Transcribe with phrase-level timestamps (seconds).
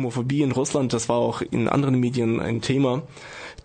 [0.00, 3.02] Homophobie in Russland, das war auch in anderen Medien ein Thema,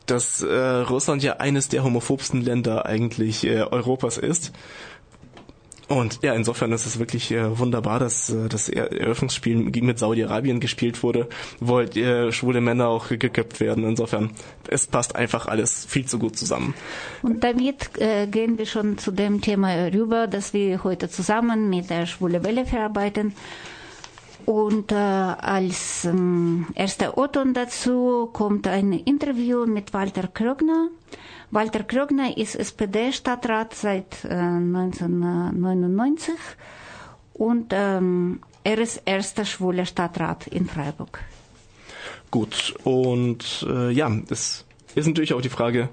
[0.06, 4.52] dass äh, Russland ja eines der homophobsten Länder eigentlich äh, Europas ist.
[5.88, 11.04] Und ja, insofern ist es wirklich äh, wunderbar, dass äh, das Eröffnungsspiel mit Saudi-Arabien gespielt
[11.04, 11.30] wurde,
[11.60, 13.84] wo halt, äh, schwule Männer auch geköpft werden.
[13.84, 14.32] Insofern,
[14.68, 16.74] es passt einfach alles viel zu gut zusammen.
[17.22, 21.92] Und damit äh, gehen wir schon zu dem Thema rüber, das wir heute zusammen mit
[21.92, 23.34] der Schwule Welle verarbeiten.
[24.46, 30.90] Und äh, als ähm, erster Oton dazu kommt ein Interview mit Walter Krögner.
[31.50, 36.34] Walter Krögner ist SPD-Stadtrat seit äh, 1999
[37.34, 41.20] und ähm, er ist erster schwuler Stadtrat in Freiburg.
[42.30, 45.90] Gut, und äh, ja, es ist natürlich auch die Frage,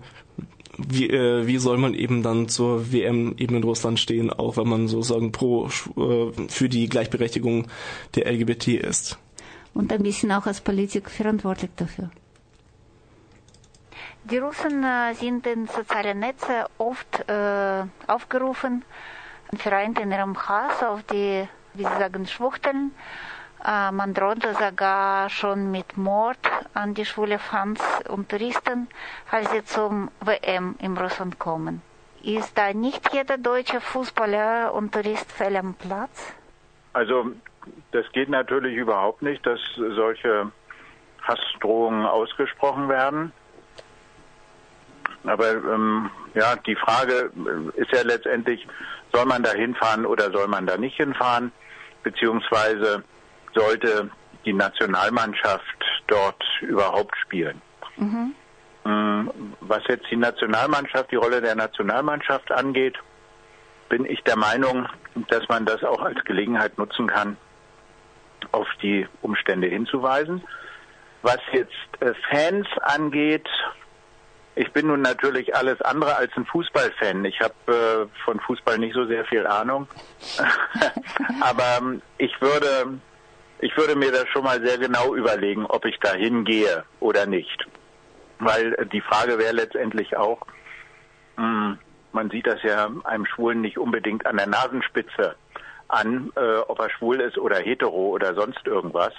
[0.89, 4.69] wie, äh, wie soll man eben dann zur WM eben in Russland stehen, auch wenn
[4.69, 7.69] man sozusagen pro äh, für die Gleichberechtigung
[8.15, 9.19] der LGBT ist.
[9.75, 12.11] Und ein bisschen auch als Politiker verantwortlich dafür.
[14.25, 18.85] Die Russen äh, sind in sozialen Netzen oft äh, aufgerufen,
[19.57, 22.93] vereint in ihrem Hass auf die, wie sie sagen, Schwuchteln
[23.65, 26.39] man drohte sogar schon mit Mord
[26.75, 28.89] an die schwule Fans und Touristen,
[29.27, 31.83] falls sie zum WM in Russland kommen.
[32.23, 36.33] Ist da nicht jeder deutsche Fußballer und Tourist fehl am Platz?
[36.93, 37.33] Also
[37.93, 40.51] das geht natürlich überhaupt nicht, dass solche
[41.23, 43.33] Hassdrohungen ausgesprochen werden.
[45.25, 47.31] Aber ähm, ja, die Frage
[47.77, 48.67] ist ja letztendlich,
[49.13, 51.53] soll man da hinfahren oder soll man da nicht hinfahren?
[52.03, 53.05] Beziehungsweise
[53.55, 54.11] sollte
[54.45, 55.65] die Nationalmannschaft
[56.07, 57.61] dort überhaupt spielen.
[57.97, 58.35] Mhm.
[58.85, 59.29] Mm,
[59.61, 62.97] was jetzt die Nationalmannschaft, die Rolle der Nationalmannschaft angeht,
[63.89, 64.89] bin ich der Meinung,
[65.29, 67.37] dass man das auch als Gelegenheit nutzen kann,
[68.51, 70.43] auf die Umstände hinzuweisen.
[71.23, 71.71] Was jetzt
[72.01, 73.49] äh, Fans angeht,
[74.55, 77.25] ich bin nun natürlich alles andere als ein Fußballfan.
[77.25, 79.87] Ich habe äh, von Fußball nicht so sehr viel Ahnung.
[81.41, 82.99] Aber ähm, ich würde
[83.63, 87.65] ich würde mir das schon mal sehr genau überlegen, ob ich da hingehe oder nicht.
[88.41, 90.41] Weil die Frage wäre letztendlich auch,
[91.37, 91.79] hm,
[92.11, 95.37] man sieht das ja einem Schwulen nicht unbedingt an der Nasenspitze
[95.87, 99.15] an, äh, ob er schwul ist oder hetero oder sonst irgendwas.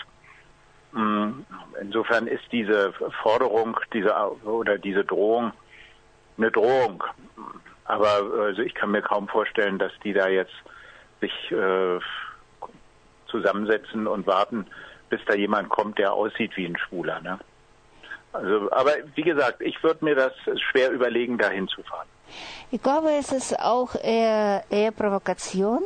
[0.92, 1.46] Hm,
[1.80, 5.53] insofern ist diese Forderung diese, oder diese Drohung
[6.38, 7.02] eine Drohung.
[7.86, 10.53] Aber also ich kann mir kaum vorstellen, dass die da jetzt
[11.22, 12.00] sich äh,
[13.34, 14.66] zusammensetzen und warten,
[15.10, 17.20] bis da jemand kommt, der aussieht wie ein Schwuler.
[17.22, 17.40] Ne?
[18.32, 20.34] Also, aber wie gesagt, ich würde mir das
[20.70, 22.08] schwer überlegen, da hinzufahren.
[22.72, 25.84] Ich glaube, es ist auch eher, eher Provokation.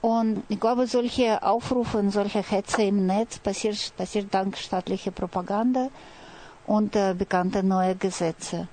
[0.00, 5.88] Und ich glaube, solche Aufrufe und solche Hetze im Netz passiert, passiert dank staatlicher Propaganda
[6.66, 8.68] und äh, bekannter neuer Gesetze.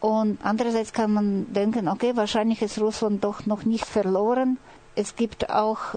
[0.00, 4.58] Und andererseits kann man denken, okay, wahrscheinlich ist Russland doch noch nicht verloren.
[4.94, 5.96] Es gibt auch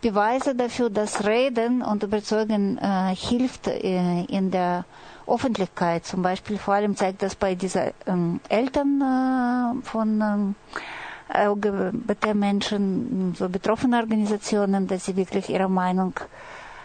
[0.00, 4.84] Beweise dafür, dass Reden und Überzeugen äh, hilft äh, in der
[5.26, 6.04] Öffentlichkeit.
[6.04, 10.54] Zum Beispiel vor allem zeigt das bei diesen ähm, Eltern äh, von ähm,
[11.28, 16.12] LGBT-Menschen, so betroffenen Organisationen, dass sie wirklich ihre Meinung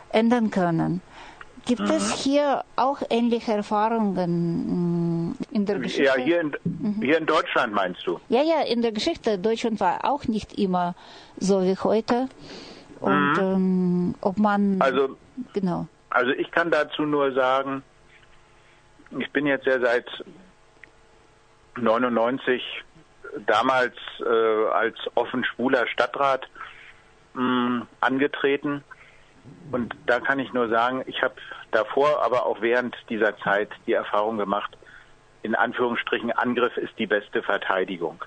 [0.09, 1.01] ändern können.
[1.65, 1.91] Gibt mhm.
[1.91, 6.03] es hier auch ähnliche Erfahrungen mm, in der Geschichte?
[6.03, 7.01] Ja, hier in, mhm.
[7.01, 8.19] hier in Deutschland meinst du?
[8.29, 9.37] Ja, ja, in der Geschichte.
[9.37, 10.95] Deutschland war auch nicht immer
[11.37, 12.29] so wie heute.
[13.01, 13.39] Und mhm.
[13.39, 14.79] ähm, ob man.
[14.79, 15.17] Also,
[15.53, 15.87] genau.
[16.11, 17.83] Also ich kann dazu nur sagen,
[19.17, 20.05] ich bin jetzt ja seit
[21.77, 22.61] 99
[23.45, 26.47] damals äh, als offen schwuler Stadtrat
[27.33, 28.83] mh, mm, angetreten.
[29.71, 31.33] Und da kann ich nur sagen, ich habe
[31.71, 34.77] davor, aber auch während dieser Zeit die Erfahrung gemacht,
[35.41, 38.23] in Anführungsstrichen, Angriff ist die beste Verteidigung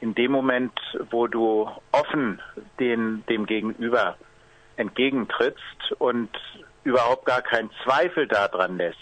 [0.00, 0.72] in dem Moment,
[1.10, 2.40] wo du offen
[2.78, 4.16] den, dem Gegenüber
[4.76, 6.30] entgegentrittst und
[6.84, 8.98] überhaupt gar keinen Zweifel daran lässt,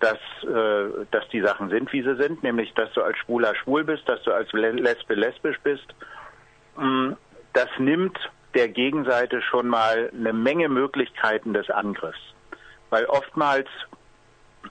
[0.00, 3.84] dass, äh, dass die Sachen sind, wie sie sind, nämlich dass du als Schwuler schwul
[3.84, 5.86] bist, dass du als Lesbe lesbisch bist,
[6.76, 7.16] mh,
[7.52, 8.18] das nimmt
[8.54, 12.20] der Gegenseite schon mal eine Menge Möglichkeiten des Angriffs.
[12.90, 13.68] Weil oftmals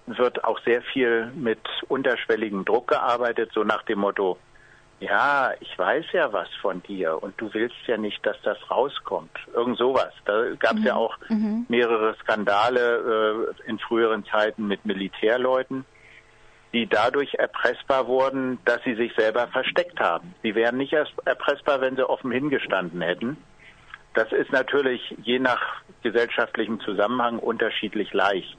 [0.06, 4.38] wird auch sehr viel mit unterschwelligem Druck gearbeitet, so nach dem Motto,
[5.02, 9.32] ja, ich weiß ja was von dir und du willst ja nicht, dass das rauskommt.
[9.52, 10.14] Irgend sowas.
[10.26, 10.86] Da gab es mhm.
[10.86, 11.66] ja auch mhm.
[11.70, 15.86] mehrere Skandale äh, in früheren Zeiten mit Militärleuten,
[16.72, 20.36] die dadurch erpressbar wurden, dass sie sich selber versteckt haben.
[20.44, 23.38] Sie wären nicht erst erpressbar, wenn sie offen hingestanden hätten.
[24.14, 28.58] Das ist natürlich je nach gesellschaftlichem Zusammenhang unterschiedlich leicht.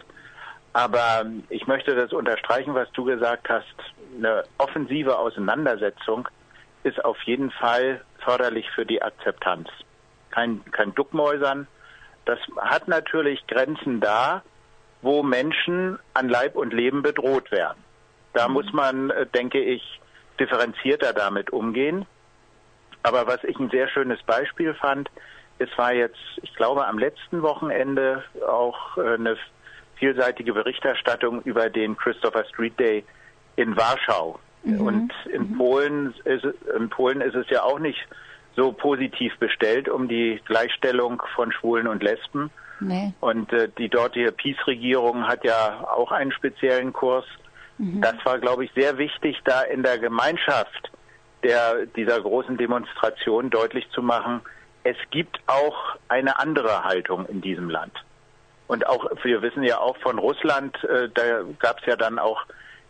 [0.73, 3.75] Aber ich möchte das unterstreichen, was du gesagt hast.
[4.17, 6.29] Eine offensive Auseinandersetzung
[6.85, 9.69] ist auf jeden Fall förderlich für die Akzeptanz.
[10.31, 11.67] Kein, kein Duckmäusern.
[12.25, 14.43] Das hat natürlich Grenzen da,
[15.01, 17.83] wo Menschen an Leib und Leben bedroht werden.
[18.33, 18.55] Da mhm.
[18.55, 20.01] muss man, äh, denke ich,
[20.39, 22.07] differenzierter damit umgehen.
[23.03, 25.11] Aber was ich ein sehr schönes Beispiel fand,
[25.59, 29.37] es war jetzt, ich glaube, am letzten Wochenende auch äh, eine
[29.97, 33.05] vielseitige Berichterstattung über den Christopher Street Day
[33.57, 34.39] in Warschau.
[34.65, 34.81] Mhm.
[34.81, 35.59] Und in mhm.
[35.59, 36.45] Polen ist
[36.77, 38.01] in Polen ist es ja auch nicht
[38.55, 42.51] so positiv bestellt um die Gleichstellung von Schwulen und Lesben.
[42.81, 43.13] Nee.
[43.21, 47.25] Und äh, die dortige Peace-Regierung hat ja auch einen speziellen Kurs.
[47.79, 48.01] Mhm.
[48.01, 50.91] Das war, glaube ich, sehr wichtig, da in der Gemeinschaft
[51.43, 54.43] der, dieser großen Demonstration deutlich zu machen,
[54.85, 57.93] es gibt auch eine andere Haltung in diesem Land.
[58.67, 62.43] Und auch, wir wissen ja auch von Russland, äh, da gab es ja dann auch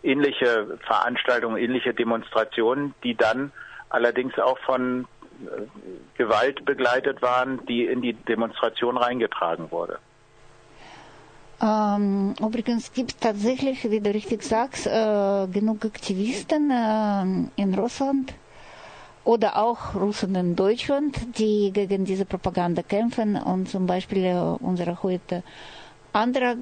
[0.02, 3.52] ähnliche Veranstaltungen, ähnliche Demonstrationen, die dann
[3.90, 5.06] allerdings auch von
[5.44, 5.62] äh,
[6.16, 9.98] Gewalt begleitet waren, die in die Demonstration reingetragen wurde.
[11.64, 16.72] Übrigens gibt es tatsächlich, wie du richtig sagst, genug Aktivisten
[17.54, 18.34] in Russland
[19.22, 23.36] oder auch Russen in Deutschland, die gegen diese Propaganda kämpfen.
[23.36, 25.44] Und zum Beispiel unsere heute
[26.12, 26.56] anderer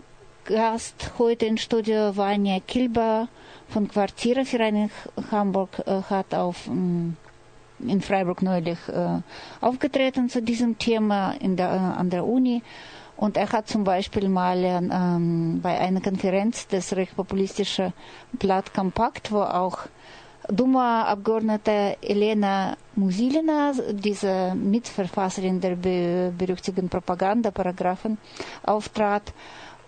[0.45, 3.29] Gast heute im Studio, Vanya Kilba
[3.69, 4.91] von Quartierverein in
[5.31, 9.21] Hamburg, äh, hat auf in Freiburg neulich äh,
[9.61, 12.63] aufgetreten zu diesem Thema in der, an der Uni.
[13.17, 17.93] Und er hat zum Beispiel mal ähm, bei einer Konferenz des recht populistischen
[18.33, 19.81] Blatt Kompakt, wo auch
[20.49, 28.19] Duma-Abgeordnete Elena Musilina, diese Mitverfasserin der berüchtigten Propagandaparagraphen,
[28.65, 29.33] auftrat.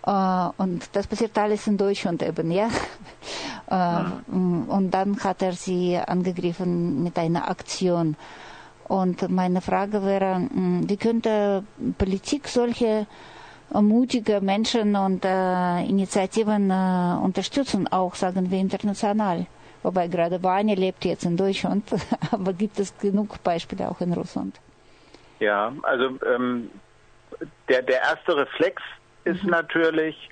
[0.05, 2.67] Uh, und das passiert alles in Deutschland eben, ja.
[3.71, 4.33] Uh,
[4.67, 8.17] und dann hat er sie angegriffen mit einer Aktion.
[8.89, 11.63] Und meine Frage wäre, wie könnte
[11.97, 13.07] Politik solche
[13.71, 19.47] mutige Menschen und uh, Initiativen unterstützen, auch sagen wir international?
[19.83, 21.83] Wobei gerade Vanya lebt jetzt in Deutschland,
[22.31, 24.59] aber gibt es genug Beispiele auch in Russland?
[25.39, 26.69] Ja, also ähm,
[27.69, 28.81] der, der erste Reflex
[29.23, 30.29] ist natürlich,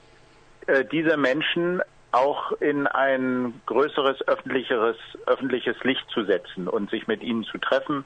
[0.68, 7.24] äh, diese Menschen auch in ein größeres öffentlicheres, öffentliches Licht zu setzen und sich mit
[7.24, 7.98] ihnen zu treffen.
[7.98, 8.04] Mhm.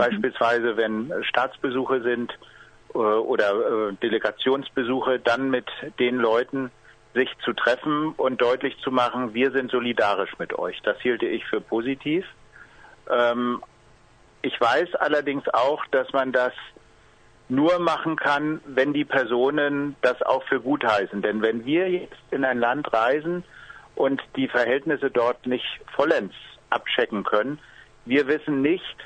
[0.00, 2.32] Beispielsweise, wenn Staatsbesuche sind
[2.94, 5.66] äh, oder äh, Delegationsbesuche, dann mit
[5.98, 6.70] den Leuten,
[7.14, 10.80] sich zu treffen und deutlich zu machen, wir sind solidarisch mit euch.
[10.82, 12.24] Das hielte ich für positiv.
[13.10, 13.62] Ähm,
[14.42, 16.52] ich weiß allerdings auch, dass man das
[17.48, 21.22] nur machen kann, wenn die Personen das auch für gut heißen.
[21.22, 23.44] Denn wenn wir jetzt in ein Land reisen
[23.94, 26.34] und die Verhältnisse dort nicht vollends
[26.70, 27.58] abchecken können,
[28.04, 28.96] wir wissen nicht,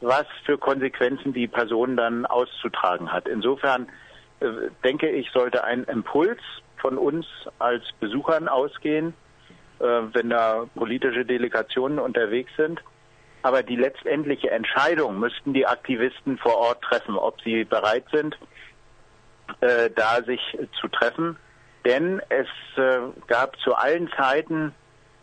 [0.00, 3.28] was für Konsequenzen die Person dann auszutragen hat.
[3.28, 3.88] Insofern
[4.40, 4.46] äh,
[4.82, 6.40] denke ich, sollte ein Impuls
[6.78, 7.26] von uns
[7.58, 9.14] als Besuchern ausgehen,
[9.80, 12.80] äh, wenn da politische Delegationen unterwegs sind.
[13.44, 18.38] Aber die letztendliche Entscheidung müssten die Aktivisten vor Ort treffen, ob sie bereit sind,
[19.60, 20.40] äh, da sich
[20.80, 21.36] zu treffen.
[21.84, 22.46] Denn es
[22.78, 24.74] äh, gab zu allen Zeiten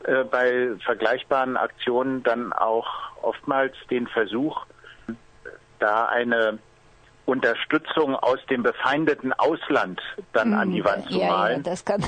[0.03, 2.85] äh, bei vergleichbaren Aktionen dann auch
[3.23, 4.67] oftmals den Versuch,
[5.79, 6.59] da eine
[7.25, 9.99] Unterstützung aus dem befeindeten Ausland
[10.33, 11.63] dann an die hm, Wand zu ja, malen.
[11.63, 12.05] Ja, das kann.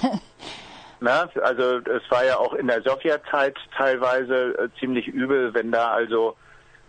[1.03, 5.91] Na, also es war ja auch in der Sowjetzeit teilweise äh, ziemlich übel, wenn da
[5.91, 6.37] also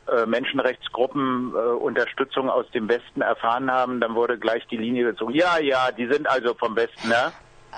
[0.06, 5.34] äh, Menschenrechtsgruppen äh, Unterstützung aus dem Westen erfahren haben, dann wurde gleich die Linie gezogen.
[5.34, 7.32] Ja, ja, die sind also vom Westen, ne?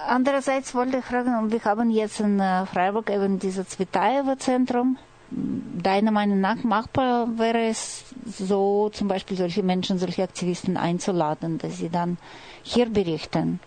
[0.08, 4.98] Andererseits wollte ich fragen, wir haben jetzt in äh, Freiburg eben dieses Zvitaevo-Zentrum
[5.30, 11.78] deiner Meinung nach machbar wäre es so, zum Beispiel solche Menschen, solche Aktivisten einzuladen, dass
[11.78, 12.18] sie dann
[12.62, 13.58] hier berichten?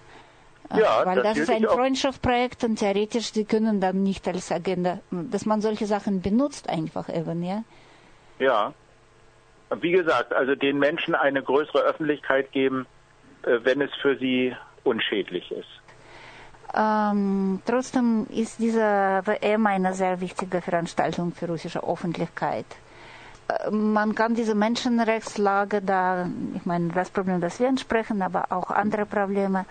[0.75, 5.45] Ja, Weil das ist ein Freundschaftsprojekt und theoretisch, sie können dann nicht als Agenda, dass
[5.45, 7.63] man solche Sachen benutzt einfach eben, ja?
[8.37, 8.73] Ja.
[9.81, 12.85] Wie gesagt, also den Menschen eine größere Öffentlichkeit geben,
[13.43, 15.67] äh, wenn es für sie unschädlich ist.
[16.73, 22.65] Ähm, trotzdem ist diese WM eine sehr wichtige Veranstaltung für russische Öffentlichkeit.
[23.47, 28.69] Äh, man kann diese Menschenrechtslage da, ich meine, das Problem, das wir ansprechen, aber auch
[28.69, 29.65] andere Probleme,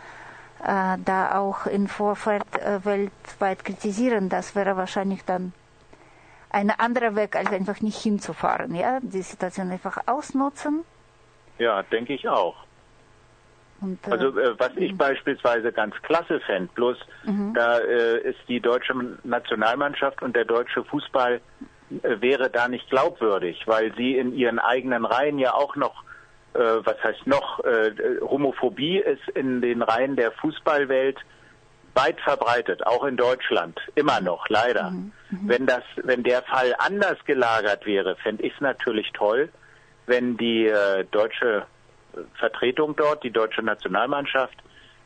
[0.61, 2.45] da auch in Vorfeld
[2.85, 4.29] weltweit kritisieren.
[4.29, 5.53] Das wäre wahrscheinlich dann
[6.51, 8.75] ein anderer Weg, als einfach nicht hinzufahren.
[8.75, 8.99] Ja?
[9.01, 10.85] Die Situation einfach ausnutzen.
[11.59, 12.57] Ja, denke ich auch.
[13.81, 17.55] Und, äh, also äh, was ich beispielsweise ganz klasse fände, bloß mhm.
[17.55, 21.41] da äh, ist die deutsche Nationalmannschaft und der deutsche Fußball
[21.91, 26.03] äh, wäre da nicht glaubwürdig, weil sie in ihren eigenen Reihen ja auch noch,
[26.85, 31.19] was heißt noch, äh, Homophobie ist in den Reihen der Fußballwelt
[31.95, 34.91] weit verbreitet, auch in Deutschland, immer noch, leider.
[34.91, 35.13] Mhm.
[35.31, 35.49] Mhm.
[35.49, 39.49] Wenn das, wenn der Fall anders gelagert wäre, fände ich es natürlich toll,
[40.07, 41.67] wenn die äh, deutsche
[42.35, 44.57] Vertretung dort, die deutsche Nationalmannschaft,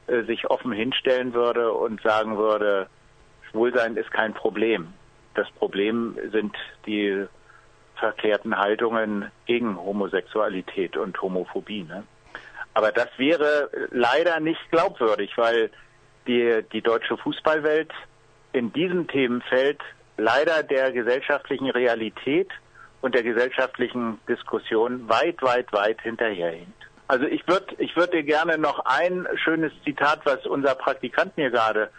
[0.07, 2.89] äh, sich offen hinstellen würde und sagen würde,
[3.51, 4.93] Schwulsein ist kein Problem.
[5.35, 6.55] Das Problem sind
[6.87, 7.27] die
[8.03, 11.85] verkehrten Haltungen gegen Homosexualität und Homophobie.
[11.85, 12.03] Ne?
[12.75, 15.71] Aber das wäre leider nicht glaubwürdig, weil
[16.27, 17.93] die, die deutsche Fußballwelt
[18.53, 19.79] in diesem Themenfeld
[20.17, 22.51] leider der gesellschaftlichen Realität
[23.03, 26.83] und der gesellschaftlichen Diskussion weit, weit, weit hinterherhinkt.
[27.07, 31.51] Also ich würde ich würd dir gerne noch ein schönes Zitat, was unser Praktikant mir
[31.51, 31.91] gerade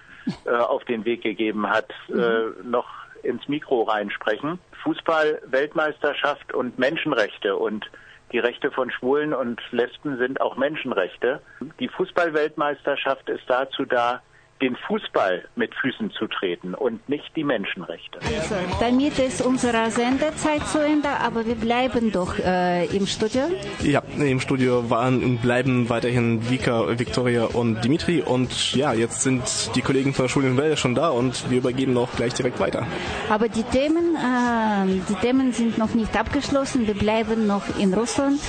[0.45, 2.71] äh, auf den Weg gegeben hat, äh, mhm.
[2.71, 4.59] noch ins Mikro reinsprechen.
[4.83, 7.89] Fußball, Weltmeisterschaft und Menschenrechte und
[8.31, 11.39] die Rechte von Schwulen und Lesben sind auch Menschenrechte.
[11.79, 14.21] Die Fußball-Weltmeisterschaft ist dazu da,
[14.61, 18.19] den Fußball mit Füßen zu treten und nicht die Menschenrechte.
[18.21, 23.41] Also, damit ist unsere Sendezeit zu Ende, aber wir bleiben doch äh, im Studio.
[23.81, 29.43] Ja, im Studio waren und bleiben weiterhin Vika, Viktoria und Dimitri und ja, jetzt sind
[29.75, 32.59] die Kollegen von der Schule in Welle schon da und wir übergeben auch gleich direkt
[32.59, 32.87] weiter.
[33.29, 36.87] Aber die Themen, äh, die Themen sind noch nicht abgeschlossen.
[36.87, 38.39] Wir bleiben noch in Russland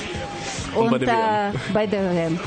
[0.75, 1.55] und, und bei der WM.
[1.55, 2.41] Äh, bei der WM.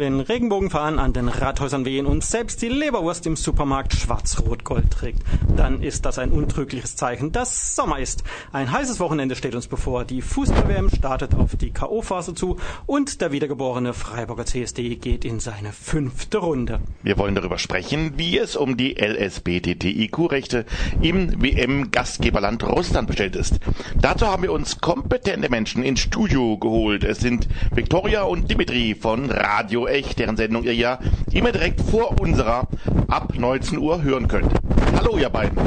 [0.00, 5.20] Wenn Regenbogenfahnen an den Rathäusern wehen und selbst die Leberwurst im Supermarkt schwarz-rot-gold trägt,
[5.58, 8.24] dann ist das ein untrügliches Zeichen, dass Sommer ist.
[8.50, 10.06] Ein heißes Wochenende steht uns bevor.
[10.06, 15.70] Die Fußball-WM startet auf die K.O.-Phase zu und der wiedergeborene Freiburger CSD geht in seine
[15.70, 16.80] fünfte Runde.
[17.02, 20.64] Wir wollen darüber sprechen, wie es um die LSBTTIQ-Rechte
[21.02, 23.60] im WM-Gastgeberland Russland bestellt ist.
[24.00, 27.04] Dazu haben wir uns kompetente Menschen ins Studio geholt.
[27.04, 30.99] Es sind Viktoria und Dimitri von Radio Echt, deren Sendung ihr ja
[31.33, 32.67] immer direkt vor unserer
[33.07, 34.51] ab 19 Uhr hören könnt.
[34.97, 35.57] Hallo, ihr beiden.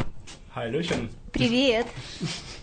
[0.54, 1.08] Hallöchen.
[1.32, 1.86] Привет.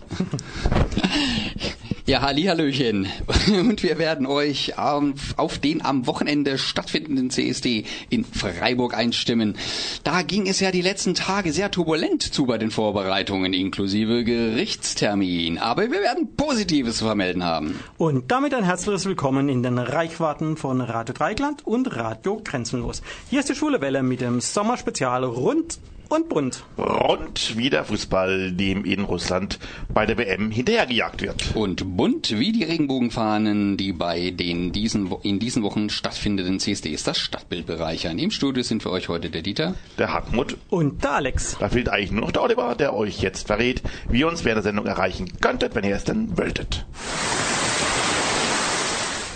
[2.11, 3.07] Ja, Halli, Hallöchen.
[3.47, 9.55] Und wir werden euch auf den am Wochenende stattfindenden CSD in Freiburg einstimmen.
[10.03, 15.57] Da ging es ja die letzten Tage sehr turbulent zu bei den Vorbereitungen, inklusive Gerichtstermin.
[15.59, 17.79] Aber wir werden Positives zu vermelden haben.
[17.97, 23.03] Und damit ein herzliches Willkommen in den Reichwarten von Radio Dreigland und Radio Grenzenlos.
[23.29, 25.79] Hier ist die Schule Welle mit dem Sommerspezial rund
[26.11, 26.63] und bunt.
[26.77, 29.59] Rund wie der Fußball, dem in Russland
[29.93, 31.55] bei der WM hinterhergejagt wird.
[31.55, 37.17] Und bunt wie die Regenbogenfahnen, die bei den diesen, in diesen Wochen stattfindenden CSDs das
[37.17, 38.19] Stadtbild bereichern.
[38.19, 41.57] Im Studio sind für euch heute der Dieter, der Hartmut und der Alex.
[41.59, 44.57] Da fehlt eigentlich nur noch der Oliver, der euch jetzt verrät, wie ihr uns während
[44.57, 46.85] der Sendung erreichen könntet, wenn ihr es denn wolltet.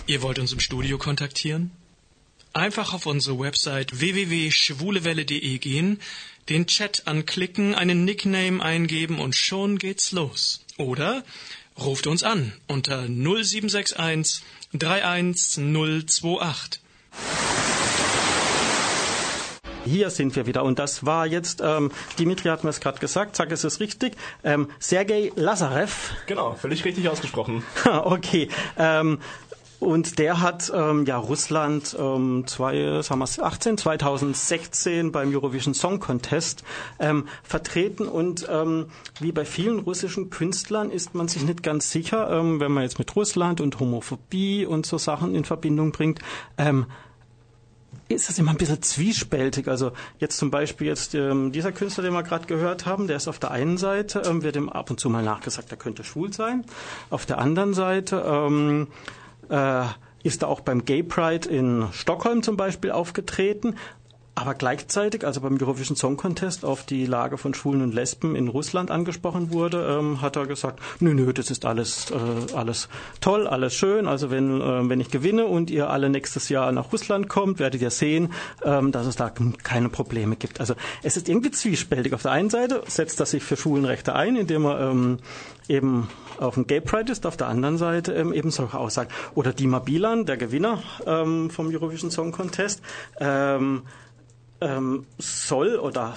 [0.08, 1.72] Ihr wollt uns im Studio kontaktieren?
[2.54, 6.00] Einfach auf unsere Website www.schwulewelle.de gehen,
[6.50, 10.62] den Chat anklicken, einen Nickname eingeben und schon geht's los.
[10.78, 11.24] Oder
[11.78, 16.82] ruft uns an unter 0761 31028.
[19.86, 23.36] Hier sind wir wieder und das war jetzt, ähm, Dimitri hat mir es gerade gesagt,
[23.36, 26.16] sag es ist richtig, ähm, Sergei Lazarev.
[26.26, 27.64] Genau, völlig richtig ausgesprochen.
[27.86, 28.50] okay,
[28.80, 29.20] ähm,
[29.86, 36.00] und der hat ähm, ja Russland ähm, zwei, sagen wir 18, 2016 beim Eurovision Song
[36.00, 36.64] Contest
[37.00, 38.88] ähm, vertreten und ähm,
[39.20, 43.00] wie bei vielen russischen Künstlern ist man sich nicht ganz sicher, ähm, wenn man jetzt
[43.00, 46.20] mit Russland und Homophobie und so Sachen in Verbindung bringt.
[46.58, 46.88] Ähm,
[48.08, 49.68] ist das immer ein bisschen zwiespältig.
[49.68, 53.28] Also jetzt zum Beispiel jetzt ähm, dieser Künstler, den wir gerade gehört haben, der ist
[53.28, 56.32] auf der einen Seite, ähm, wird ihm ab und zu mal nachgesagt, er könnte schwul
[56.34, 56.66] sein.
[57.10, 59.25] Auf der anderen Seite ähm, äh,
[60.24, 63.76] ist er auch beim Gay Pride in Stockholm zum Beispiel aufgetreten.
[64.38, 68.50] Aber gleichzeitig, also beim Eurovision Song Contest auf die Lage von Schwulen und Lesben in
[68.50, 72.90] Russland angesprochen wurde, ähm, hat er gesagt, nö, nö, das ist alles, äh, alles
[73.22, 74.08] toll, alles schön.
[74.08, 77.82] Also wenn, äh, wenn ich gewinne und ihr alle nächstes Jahr nach Russland kommt, werdet
[77.82, 78.34] ihr sehen,
[78.66, 79.32] ähm, dass es da
[79.64, 80.60] keine Probleme gibt.
[80.60, 82.14] Also es ist irgendwie zwiespältig.
[82.14, 85.20] Auf der einen Seite setzt er sich für Schwulenrechte ein, indem er ähm,
[85.70, 89.10] eben auf dem Gay Pride ist, auf der anderen Seite ähm, eben solche Aussagen.
[89.34, 92.82] Oder Dima Bilan, der Gewinner ähm, vom Eurovision Song Contest,
[93.22, 93.84] ähm,
[94.66, 96.16] ähm, soll oder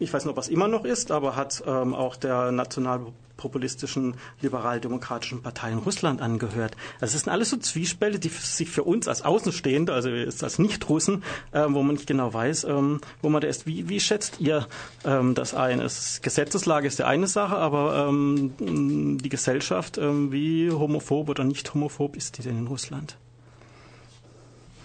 [0.00, 5.42] ich weiß nicht, ob es immer noch ist, aber hat ähm, auch der nationalpopulistischen liberal-demokratischen
[5.42, 6.74] Partei in Russland angehört.
[7.00, 11.22] Also es sind alles so Zwiespälte, die sich für uns als Außenstehende, also als Nicht-Russen,
[11.52, 13.66] äh, wo man nicht genau weiß, ähm, wo man da ist.
[13.66, 14.66] Wie, wie schätzt ihr
[15.04, 15.80] ähm, das ein?
[15.80, 21.74] Es, Gesetzeslage ist ja eine Sache, aber ähm, die Gesellschaft, ähm, wie homophob oder nicht
[21.74, 23.18] homophob ist die denn in Russland?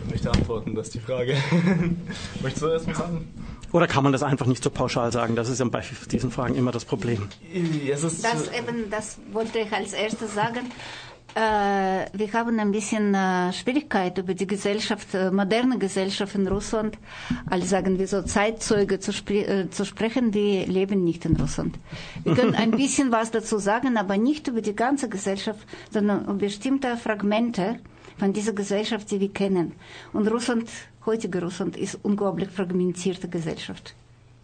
[0.04, 1.36] Ich möchte antworten, das ist die Frage.
[2.42, 3.28] Möchtest du erst mal sagen?
[3.72, 5.36] Oder kann man das einfach nicht so pauschal sagen?
[5.36, 7.28] Das ist ja bei diesen Fragen immer das Problem.
[8.22, 10.72] das, eben, das wollte ich als erstes sagen.
[11.36, 16.98] Äh, wir haben ein bisschen äh, Schwierigkeit über die Gesellschaft, äh, moderne Gesellschaft in Russland,
[17.50, 20.34] als sagen wir so Zeitzeuge zu, spre zu sprechen.
[20.34, 21.78] Wir leben nicht in Russland.
[22.24, 26.36] Wir können ein bisschen was dazu sagen, aber nicht über die ganze Gesellschaft, sondern über
[26.36, 27.80] bestimmte Fragmente
[28.18, 29.74] von dieser Gesellschaft, die wir kennen.
[30.14, 30.70] Und Russland,
[31.06, 33.94] heutige Russland, ist unglaublich fragmentierte Gesellschaft.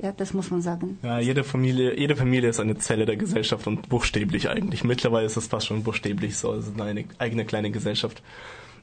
[0.02, 0.98] Ja, das muss man sagen.
[1.04, 4.84] Ja, jede Familie, jede Familie ist eine Zelle der Gesellschaft und buchstäblich eigentlich.
[4.84, 8.24] Mittlerweile ist es fast schon buchstäblich so, also eine eigene kleine Gesellschaft.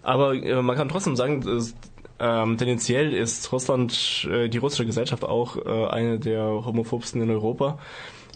[0.02, 1.74] Aber äh, man kann trotzdem sagen, dass,
[2.20, 7.80] ähm, tendenziell ist Russland, äh, die russische Gesellschaft auch äh, eine der homophobsten in Europa.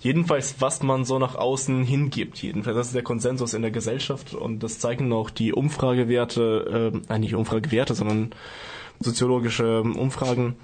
[0.00, 2.42] Jedenfalls, was man so nach außen hingibt.
[2.42, 7.18] Jedenfalls, das ist der Konsensus in der Gesellschaft und das zeigen auch die Umfragewerte, äh,
[7.20, 8.32] nicht Umfragewerte, sondern
[8.98, 10.56] soziologische Umfragen.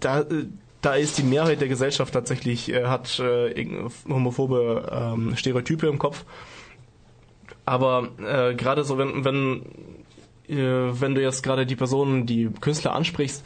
[0.00, 0.46] Da, äh,
[0.82, 3.66] da ist die Mehrheit der Gesellschaft tatsächlich, äh, hat äh,
[4.08, 6.24] homophobe ähm, Stereotype im Kopf.
[7.64, 9.62] Aber äh, gerade so, wenn, wenn,
[10.48, 13.44] äh, wenn du jetzt gerade die Personen, die Künstler ansprichst,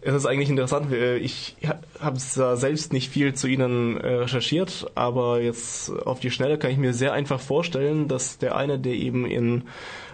[0.00, 0.92] es ist eigentlich interessant.
[0.92, 1.56] Ich
[1.98, 6.78] habe selbst nicht viel zu ihnen äh, recherchiert, aber jetzt auf die Schnelle kann ich
[6.78, 9.64] mir sehr einfach vorstellen, dass der eine, der eben in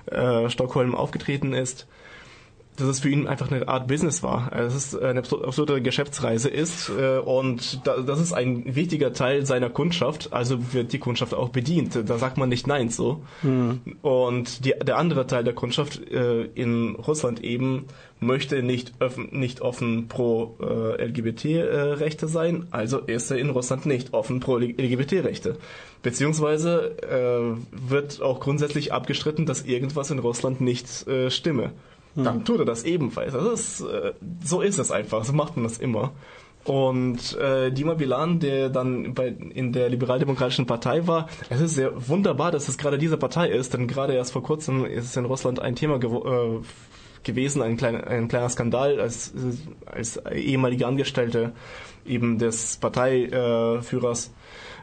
[0.07, 1.87] äh, Stockholm aufgetreten ist,
[2.77, 4.53] dass es für ihn einfach eine Art Business war.
[4.53, 9.71] Also es ist eine absolute Geschäftsreise ist äh, und das ist ein wichtiger Teil seiner
[9.71, 11.99] Kundschaft, also wird die Kundschaft auch bedient.
[12.09, 13.23] Da sagt man nicht nein so.
[13.43, 13.81] Mhm.
[14.03, 17.87] Und die, der andere Teil der Kundschaft äh, in Russland eben
[18.19, 24.15] möchte nicht, offen, nicht offen pro äh, LGBT-Rechte sein, also ist er in Russland nicht
[24.15, 25.59] offen pro LGBT-Rechte.
[26.03, 31.73] Beziehungsweise äh, wird auch grundsätzlich abgestritten, dass irgendwas in Russland nicht äh, stimme
[32.15, 32.45] dann hm.
[32.45, 33.33] tut er das ebenfalls.
[33.33, 36.13] Das ist, äh, so ist es einfach, so macht man das immer.
[36.65, 42.09] Und äh, Dima Bilan, der dann bei, in der liberaldemokratischen Partei war, es ist sehr
[42.09, 45.27] wunderbar, dass es gerade diese Partei ist, denn gerade erst vor kurzem ist es in
[45.27, 46.61] Russland ein Thema äh,
[47.23, 49.35] gewesen, ein kleiner, ein kleiner Skandal, als,
[49.85, 51.53] als ehemalige Angestellte
[52.07, 54.31] eben des Parteiführers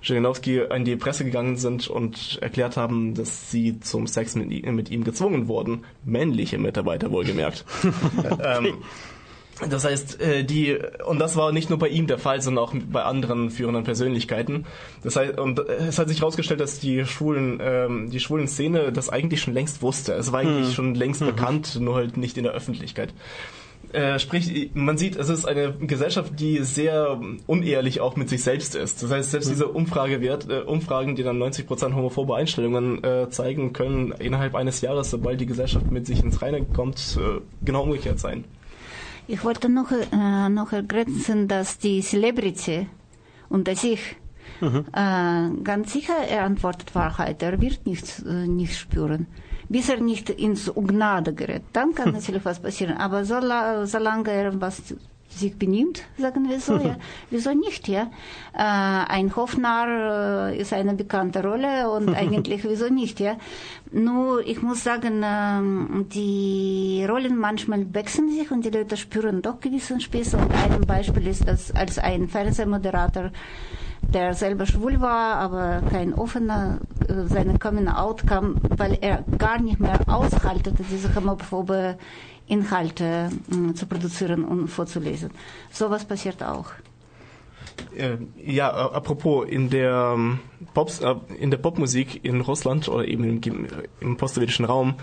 [0.03, 4.89] Zhelinowski in die Presse gegangen sind und erklärt haben, dass sie zum Sex mit, mit
[4.89, 5.85] ihm gezwungen wurden.
[6.03, 7.65] Männliche Mitarbeiter wohlgemerkt.
[8.43, 8.73] ähm,
[9.69, 12.73] das heißt, äh, die und das war nicht nur bei ihm der Fall, sondern auch
[12.73, 14.65] bei anderen führenden Persönlichkeiten.
[15.03, 19.09] Das heißt, und es hat sich herausgestellt, dass die schwulen, ähm, die schwulen Szene das
[19.09, 20.13] eigentlich schon längst wusste.
[20.13, 20.73] Es war eigentlich hm.
[20.73, 21.27] schon längst mhm.
[21.27, 23.13] bekannt, nur halt nicht in der Öffentlichkeit.
[23.93, 28.75] Äh, sprich, man sieht, es ist eine Gesellschaft, die sehr unehrlich auch mit sich selbst
[28.75, 29.03] ist.
[29.03, 34.13] Das heißt, selbst diese Umfragewert, äh, Umfragen, die dann 90% homophobe Einstellungen äh, zeigen, können
[34.13, 38.45] innerhalb eines Jahres, sobald die Gesellschaft mit sich ins Reine kommt, äh, genau umgekehrt sein.
[39.27, 42.87] Ich wollte noch, äh, noch ergänzen, dass die Celebrity
[43.49, 44.15] unter sich
[44.61, 44.85] mhm.
[44.93, 47.43] Äh, ganz sicher er antwortet Wahrheit.
[47.43, 49.27] Er wird nichts nicht spüren
[49.71, 51.63] bis er nicht ins Ungnade gerät.
[51.71, 52.97] Dann kann natürlich was passieren.
[52.97, 53.35] Aber so,
[53.85, 54.81] solange er was
[55.29, 56.97] sich benimmt, sagen wir so, ja.
[57.29, 58.11] Wieso nicht, ja?
[58.53, 63.37] Äh, ein Hofnarr äh, ist eine bekannte Rolle und eigentlich wieso nicht, ja?
[63.93, 69.61] Nur, ich muss sagen, äh, die Rollen manchmal wechseln sich und die Leute spüren doch
[69.61, 70.33] gewissen Spieß.
[70.33, 73.31] Und ein Beispiel ist, dass als ein Fernsehmoderator
[74.13, 79.59] der selber schwul war, aber kein offener, äh, seine Coming Out kam, weil er gar
[79.59, 81.97] nicht mehr aushaltete, diese homophobe
[82.47, 85.31] Inhalte äh, zu produzieren und vorzulesen.
[85.71, 86.71] Sowas passiert auch.
[87.95, 90.39] Äh, ja, apropos, in der, ähm,
[90.73, 91.01] Pops,
[91.39, 93.67] in der Popmusik in Russland oder eben im,
[93.99, 94.95] im postsowjetischen Raum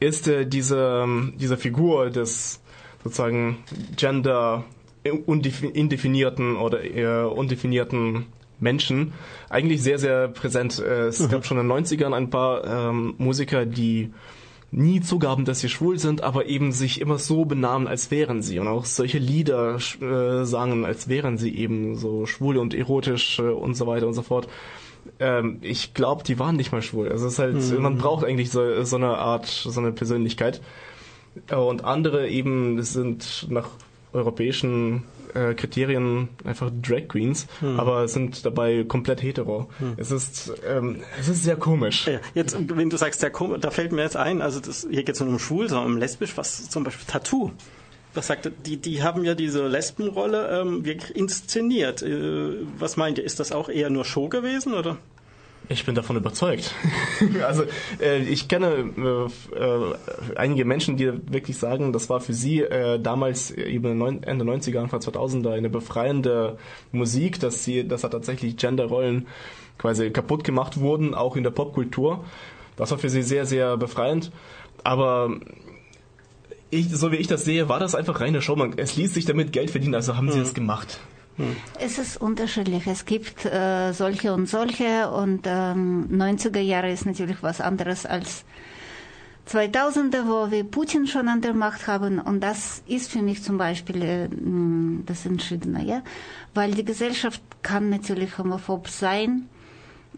[0.00, 2.60] ist äh, diese, ähm, diese Figur des
[3.02, 3.58] sozusagen
[3.96, 4.64] Gender
[5.04, 8.26] indefinierten oder eher undefinierten
[8.60, 9.12] Menschen
[9.50, 10.78] eigentlich sehr, sehr präsent.
[10.78, 11.28] Äh, es mhm.
[11.28, 14.12] gab schon in den 90ern ein paar ähm, Musiker, die
[14.70, 18.58] nie zugaben, dass sie schwul sind, aber eben sich immer so benahmen, als wären sie
[18.58, 23.42] und auch solche Lieder äh, sangen, als wären sie eben so schwul und erotisch äh,
[23.42, 24.48] und so weiter und so fort.
[25.20, 27.10] Ähm, ich glaube, die waren nicht mal schwul.
[27.10, 27.82] Also es ist halt, mhm.
[27.82, 30.62] man braucht eigentlich so, so eine Art, so eine Persönlichkeit.
[31.50, 33.68] Und andere eben sind nach
[34.12, 37.78] europäischen äh, Kriterien einfach Drag Queens, hm.
[37.78, 39.68] aber sind dabei komplett hetero.
[39.78, 39.94] Hm.
[39.96, 42.06] Es ist ähm, es ist sehr komisch.
[42.06, 45.02] Ja, jetzt, wenn du sagst sehr komisch, da fällt mir jetzt ein, also das, hier
[45.02, 47.50] geht es nicht um schwul, sondern um lesbisch, was zum Beispiel Tattoo.
[48.14, 52.02] Was sagt die, die haben ja diese Lesbenrolle ähm, wirklich inszeniert.
[52.02, 54.98] Äh, was meint ihr, ist das auch eher nur Show gewesen oder?
[55.68, 56.74] Ich bin davon überzeugt.
[57.46, 57.64] also
[58.00, 59.94] äh, ich kenne äh, äh,
[60.36, 65.00] einige Menschen, die wirklich sagen, das war für sie äh, damals eben Ende 90er, Anfang
[65.00, 66.58] 2000er eine befreiende
[66.90, 69.28] Musik, dass sie, dass da tatsächlich Genderrollen
[69.78, 72.24] quasi kaputt gemacht wurden, auch in der Popkultur.
[72.76, 74.32] Das war für sie sehr, sehr befreiend.
[74.84, 75.38] Aber
[76.70, 78.56] ich, so wie ich das sehe, war das einfach reine Show.
[78.56, 80.44] Man, es ließ sich damit Geld verdienen, also haben sie mhm.
[80.44, 81.00] es gemacht.
[81.78, 82.86] Es ist unterschiedlich.
[82.86, 88.44] Es gibt äh, solche und solche und ähm, 90er Jahre ist natürlich was anderes als
[89.48, 93.58] 2000er, wo wir Putin schon an der Macht haben und das ist für mich zum
[93.58, 94.28] Beispiel äh,
[95.06, 96.02] das Entscheidende, ja,
[96.54, 99.48] weil die Gesellschaft kann natürlich homophob sein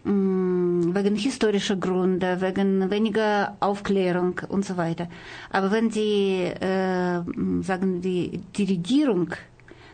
[0.07, 5.07] wegen historischer Gründe, wegen weniger Aufklärung und so weiter.
[5.49, 7.23] Aber wenn die, äh,
[7.63, 9.31] sagen die, die Regierung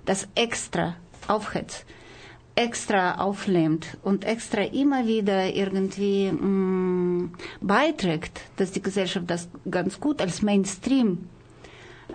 [0.03, 0.95] das extra
[1.31, 1.85] aufhetzt,
[2.55, 9.99] extra auflähmt und extra immer wieder irgendwie mh, mm, beiträgt, dass die Gesellschaft das ganz
[9.99, 11.29] gut als Mainstream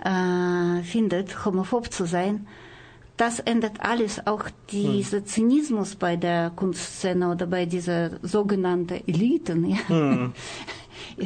[0.03, 2.47] äh, findet, homophob zu sein,
[3.17, 5.25] das ändert alles, auch dieser hm.
[5.25, 9.79] Zynismus bei der Kunstszene oder bei dieser sogenannten Eliten, ja.
[9.87, 10.33] Hm.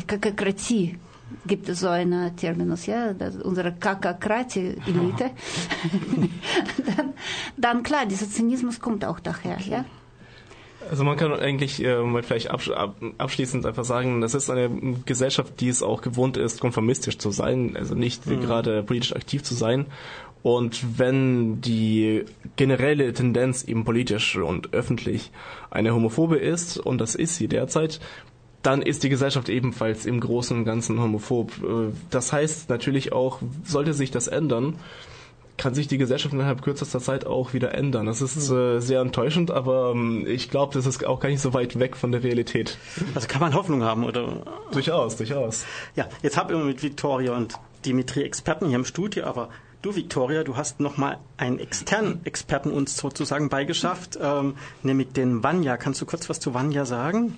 [0.07, 0.97] Kakokratie
[1.45, 3.13] gibt es so einen Terminus, ja,
[3.43, 5.31] unsere Kakakrati-Elite,
[6.95, 7.13] dann,
[7.57, 9.85] dann klar, dieser Zynismus kommt auch daher, ja.
[10.89, 14.69] Also man kann eigentlich äh, mal vielleicht abschließend einfach sagen, das ist eine
[15.05, 18.41] Gesellschaft, die es auch gewohnt ist, konformistisch zu sein, also nicht mhm.
[18.41, 19.85] gerade politisch aktiv zu sein.
[20.43, 25.31] Und wenn die generelle Tendenz eben politisch und öffentlich
[25.69, 27.99] eine homophobe ist, und das ist sie derzeit,
[28.63, 31.51] dann ist die Gesellschaft ebenfalls im Großen und Ganzen homophob.
[31.63, 34.75] Äh, das heißt natürlich auch, sollte sich das ändern,
[35.57, 38.07] kann sich die Gesellschaft innerhalb kürzester Zeit auch wieder ändern.
[38.07, 41.53] Das ist äh, sehr enttäuschend, aber ähm, ich glaube, das ist auch gar nicht so
[41.53, 42.77] weit weg von der Realität.
[43.13, 44.43] Also kann man Hoffnung haben, oder?
[44.71, 45.65] Durchaus, durchaus.
[45.95, 49.49] Ja, jetzt haben wir mit Victoria und Dimitri Experten hier im Studio, aber
[49.81, 55.75] Du, Victoria, du hast nochmal einen externen Experten uns sozusagen beigeschafft, ähm, nämlich den Vanya.
[55.77, 57.35] Kannst du kurz was zu Vanya sagen?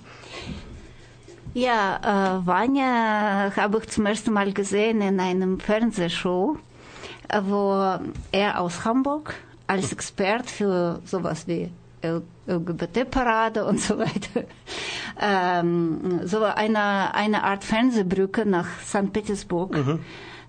[1.54, 6.58] Ja, äh, Vanya habe ich zum ersten Mal gesehen in einem Fernsehshow,
[7.44, 8.00] wo
[8.32, 9.36] er aus Hamburg
[9.68, 11.70] als Expert für sowas wie
[12.48, 14.46] LGBT-Parade und so weiter,
[15.20, 19.14] ähm, so eine, eine Art Fernsehbrücke nach St.
[19.14, 20.00] Petersburg mhm.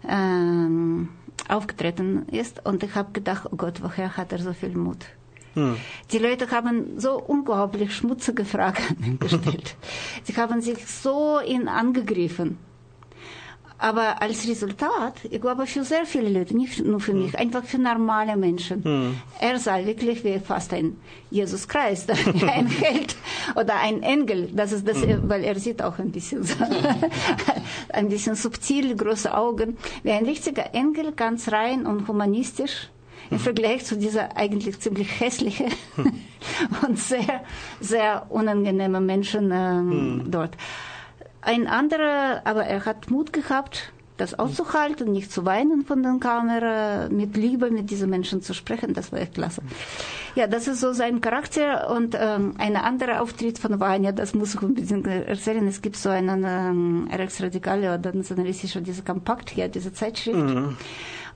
[0.09, 1.09] ähm,
[1.49, 2.65] aufgetreten ist.
[2.65, 5.07] Und ich habe gedacht, oh Gott, woher hat er so viel Mut?
[5.55, 5.77] Hm.
[6.13, 9.77] Die Leute haben so unglaublich schmutzige Fragen gestellt.
[10.25, 12.59] Sie haben sich so ihn angegriffen.
[13.77, 17.79] Aber als Resultat, ich glaube für sehr viele Leute, nicht nur für mich, einfach für
[17.79, 19.17] normale Menschen, hm.
[19.41, 20.97] er sah wirklich wie fast ein
[21.31, 22.11] Jesus Christ,
[22.47, 23.17] ein Held
[23.57, 24.49] oder ein Engel.
[24.55, 25.29] Das ist das, hm.
[25.29, 26.55] weil er sieht auch ein bisschen so,
[27.91, 32.89] ein bisschen subtil, große Augen, wie ein richtiger Engel, ganz rein und humanistisch
[33.31, 35.67] im Vergleich zu dieser eigentlich ziemlich hässliche
[36.87, 37.43] und sehr,
[37.81, 40.31] sehr unangenehme Menschen äh, hm.
[40.31, 40.57] dort.
[41.41, 47.09] Ein anderer, aber er hat Mut gehabt, das auszuhalten, nicht zu weinen von der Kamera,
[47.11, 49.63] mit Liebe mit diesen Menschen zu sprechen, das war echt klasse.
[50.37, 54.55] Ja, das ist so sein Charakter und ähm, ein anderer Auftritt von Vanya, das muss
[54.55, 55.67] ich unbedingt erzählen.
[55.67, 60.39] Es gibt so einen ähm, rechtsradikale oder nationalistische, diese Kompakt hier, diese Zeitschrift.
[60.39, 60.77] Mhm.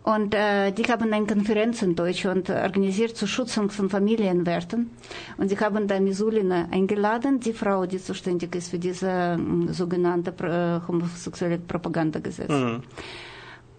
[0.09, 4.91] Und äh, die haben eine Konferenz in Deutschland organisiert zur Schutzung von Familienwerten.
[5.37, 10.31] Und sie haben da Misulina eingeladen, die Frau, die zuständig ist für diese äh, sogenannte
[10.47, 12.49] äh, homosexuelle Propagandagesetz.
[12.49, 12.81] Mhm.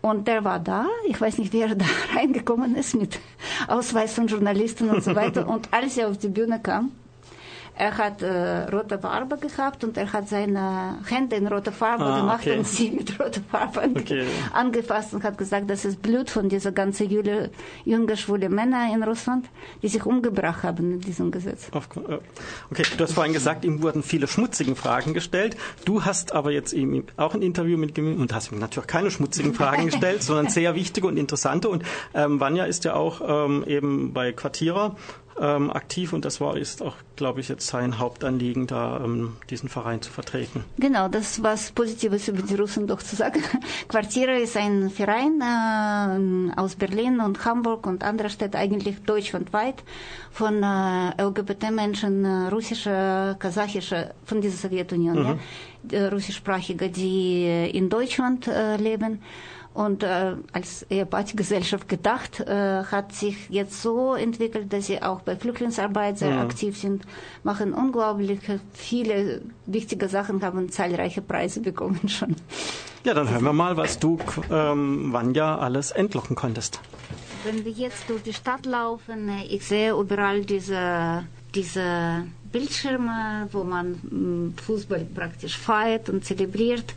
[0.02, 3.20] Und der war da, ich weiß nicht, wie er da reingekommen ist mit
[3.68, 5.48] Ausweis von Journalisten und so weiter.
[5.54, 6.92] Und als er auf die Bühne kam,
[7.80, 12.20] er hat äh, rote Farbe gehabt und er hat seine Hände in rote Farbe ah,
[12.20, 12.58] gemacht okay.
[12.58, 14.26] und sie mit roter Farbe okay.
[14.52, 17.52] angefasst und hat gesagt, das ist Blut von dieser ganzen Jule,
[17.86, 19.46] junge, schwule Männer in Russland,
[19.82, 21.72] die sich umgebracht haben in diesem Gesetz.
[21.74, 25.56] Okay, du hast vorhin gesagt, ihm wurden viele schmutzige Fragen gestellt.
[25.86, 29.10] Du hast aber jetzt ihm auch ein Interview mit ihm und hast ihm natürlich keine
[29.10, 31.70] schmutzigen Fragen gestellt, sondern sehr wichtige und interessante.
[31.70, 34.98] Und ähm, Vanya ist ja auch ähm, eben bei Quartierer
[35.40, 39.70] ähm, aktiv und das war ist auch, glaube ich, jetzt sein Hauptanliegen, da ähm, diesen
[39.70, 40.64] Verein zu vertreten.
[40.78, 43.42] Genau, das was Positives über die Russen doch zu sagen.
[43.88, 49.84] Quartiere ist ein Verein äh, aus Berlin und Hamburg und andere Städte, eigentlich deutschlandweit,
[50.32, 55.40] von äh, LGBT-Menschen, äh, russische, kasachische, von dieser Sowjetunion, mhm.
[55.92, 59.22] ja, russischsprachige, die in Deutschland äh, leben.
[59.80, 65.38] Und äh, als Ehepartygesellschaft gedacht, äh, hat sich jetzt so entwickelt, dass sie auch bei
[65.38, 66.42] Flüchtlingsarbeit sehr ja.
[66.42, 67.06] aktiv sind,
[67.44, 68.42] machen unglaublich
[68.74, 72.36] viele wichtige Sachen, haben zahlreiche Preise bekommen schon.
[73.06, 74.20] Ja, dann hören wir mal, was du,
[74.52, 76.82] ähm, Vanja, alles entlocken konntest.
[77.46, 81.24] Wenn wir jetzt durch die Stadt laufen, äh, ich sehe überall diese,
[81.56, 86.94] diese Bildschirme, wo man mm, Fußball praktisch feiert und zelebriert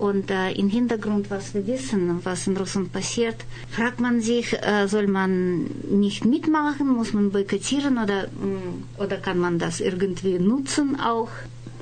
[0.00, 3.36] und äh, im Hintergrund, was wir wissen, was in Russland passiert,
[3.70, 9.38] fragt man sich, äh, soll man nicht mitmachen, muss man boykottieren oder, mh, oder kann
[9.38, 11.28] man das irgendwie nutzen auch?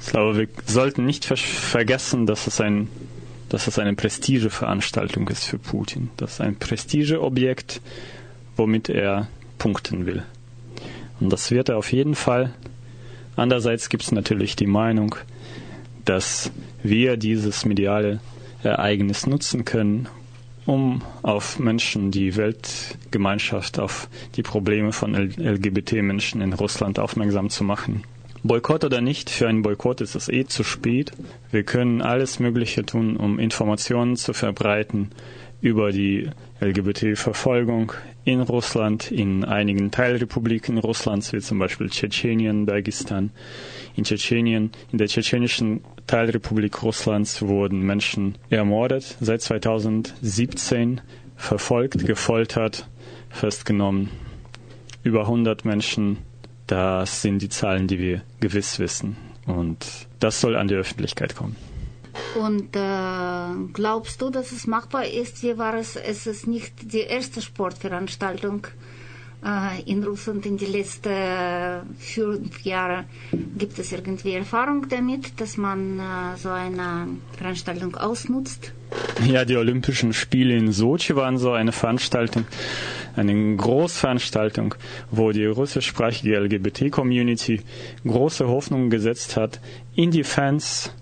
[0.00, 2.88] Ich glaube, wir sollten nicht ver vergessen, dass es ein
[3.48, 6.11] dass es eine Prestigeveranstaltung ist für Putin.
[6.18, 7.81] Das ist ein Prestigeobjekt,
[8.57, 10.22] womit er punkten will.
[11.18, 12.52] Und das wird er auf jeden Fall.
[13.37, 15.16] Andererseits gibt es natürlich die Meinung,
[16.09, 16.51] dass
[16.83, 18.21] wir dieses mediale
[18.62, 20.09] Ereignis nutzen können,
[20.64, 28.05] um auf Menschen, die Weltgemeinschaft, auf die Probleme von LGBT-Menschen in Russland aufmerksam zu machen.
[28.42, 31.12] Boykott oder nicht, für einen Boykott ist es eh zu spät.
[31.51, 35.11] Wir können alles Mögliche tun, um Informationen zu verbreiten
[35.61, 37.92] über die LGBT-Verfolgung
[38.25, 43.31] in Russland, in einigen Teilrepubliken Russlands, wie zum Beispiel Tschetschenien, Dagestan.
[43.97, 51.01] In Tschetschenien, in der tschetschenischen Teilrepublik Russlands wurden Menschen ermordet, seit 2017
[51.37, 52.88] verfolgt, gefoltert,
[53.29, 54.11] festgenommen.
[55.05, 56.18] Über 100 Menschen,
[56.66, 59.16] das sind die Zahlen, die wir gewiss wissen.
[59.47, 59.87] Und
[60.18, 61.57] das soll an die Öffentlichkeit kommen.
[62.40, 65.42] Und äh, glaubst du, dass es machbar ist?
[65.42, 65.94] Wie war es?
[65.94, 68.66] Es ist nicht die erste Sportveranstaltung
[69.87, 71.12] in Russland in den letzten
[71.98, 73.05] fünf Jahren.
[73.57, 78.72] Gibt es irgendwie Erfahrung damit, dass man äh, so eine Veranstaltung ausnutzt?
[79.27, 82.46] Ja, die Olympischen Spiele in Sochi waren so eine Veranstaltung,
[83.16, 84.74] eine Großveranstaltung,
[85.11, 87.61] wo die russischsprachige LGBT-Community
[88.07, 89.61] große Hoffnungen gesetzt hat
[89.94, 90.92] in die Fans,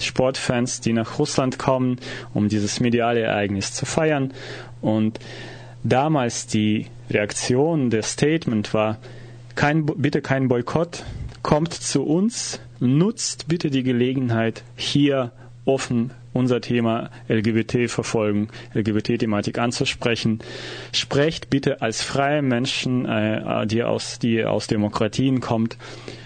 [0.00, 1.98] Sportfans, die nach Russland kommen,
[2.32, 4.32] um dieses mediale Ereignis zu feiern.
[4.80, 5.20] Und
[5.82, 8.98] damals die Reaktion, der Statement war,
[9.54, 11.04] kein, bitte kein Boykott,
[11.42, 15.32] kommt zu uns, nutzt bitte die Gelegenheit, hier
[15.64, 20.40] offen unser Thema LGBT-Verfolgung, LGBT-Thematik anzusprechen.
[20.92, 25.78] Sprecht bitte als freie Menschen, äh, die, aus, die aus Demokratien kommt,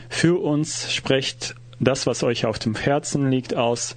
[0.08, 3.94] für uns, sprecht das, was euch auf dem Herzen liegt, aus.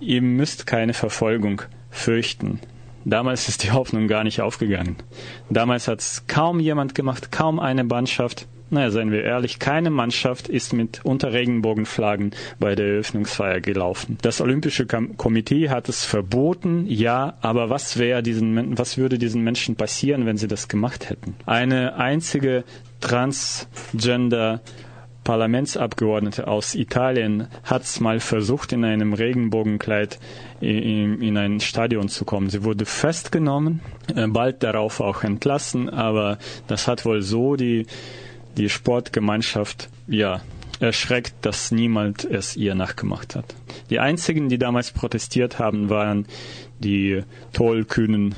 [0.00, 2.58] Ihr müsst keine Verfolgung fürchten.
[3.04, 4.96] Damals ist die Hoffnung gar nicht aufgegangen.
[5.48, 8.46] Damals hat es kaum jemand gemacht, kaum eine Mannschaft.
[8.72, 14.16] Naja, seien wir ehrlich, keine Mannschaft ist mit unter Regenbogenflaggen bei der Eröffnungsfeier gelaufen.
[14.22, 19.74] Das Olympische Komitee hat es verboten, ja, aber was wäre diesen, was würde diesen Menschen
[19.74, 21.34] passieren, wenn sie das gemacht hätten?
[21.46, 22.62] Eine einzige
[23.00, 24.60] Transgender
[25.24, 30.18] Parlamentsabgeordnete aus Italien hat es mal versucht, in einem Regenbogenkleid
[30.60, 32.48] in, in, ein Stadion zu kommen.
[32.50, 33.80] Sie wurde festgenommen,
[34.14, 37.86] äh, bald darauf auch entlassen, aber das hat wohl so die,
[38.56, 40.40] die Sportgemeinschaft ja,
[40.80, 43.54] erschreckt, dass niemand es ihr nachgemacht hat.
[43.90, 46.26] Die einzigen, die damals protestiert haben, waren
[46.78, 48.34] die tollkühnen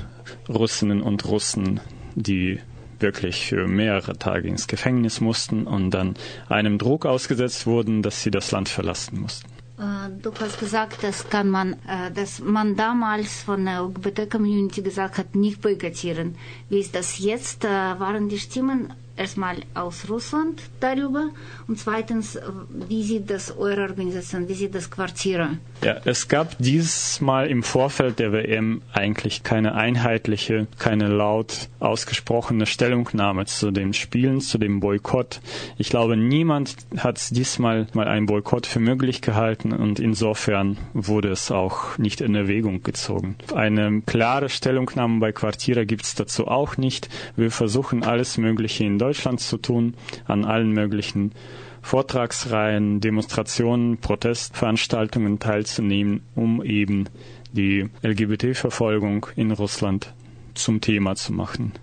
[0.49, 1.79] Russinnen und Russen,
[2.15, 2.59] die
[3.03, 6.15] wirklich für mehrere Tage ins Gefängnis mussten und dann
[6.49, 9.47] einem Druck ausgesetzt wurden, dass sie das Land verlassen mussten.
[9.77, 15.17] Äh, du hast gesagt, dass kann man, äh, dass man damals von der LGBT-Community gesagt
[15.17, 16.35] hat, nicht boykottieren.
[16.69, 17.65] Wie ist das jetzt?
[17.65, 21.29] Äh, waren die Stimmen erstmal aus Russland darüber
[21.67, 22.39] und zweitens,
[22.87, 25.57] wie sieht das eure Organisation, wie sieht das Quartier?
[25.83, 32.65] Ja, es gab dieses Mal im Vorfeld der WM eigentlich keine einheitliche, keine laut ausgesprochene
[32.65, 35.41] Stellungnahme zu den Spielen, zu dem Boykott.
[35.77, 41.51] Ich glaube, niemand hat diesmal mal einen Boykott für möglich gehalten und insofern wurde es
[41.51, 43.35] auch nicht in Erwägung gezogen.
[43.53, 47.09] Eine klare Stellungnahme bei Quartiere gibt es dazu auch nicht.
[47.35, 51.33] Wir versuchen alles Mögliche in Deutschland zu tun, an allen möglichen
[51.81, 57.09] Vortragsreihen, Demonstrationen, Protestveranstaltungen teilzunehmen, um eben
[57.51, 60.13] die LGBT-Verfolgung in Russland
[60.53, 61.73] zum Thema zu machen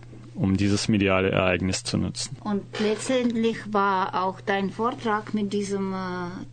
[0.41, 2.35] um dieses mediale Ereignis zu nutzen.
[2.43, 5.97] Und letztendlich war auch dein Vortrag mit diesem äh,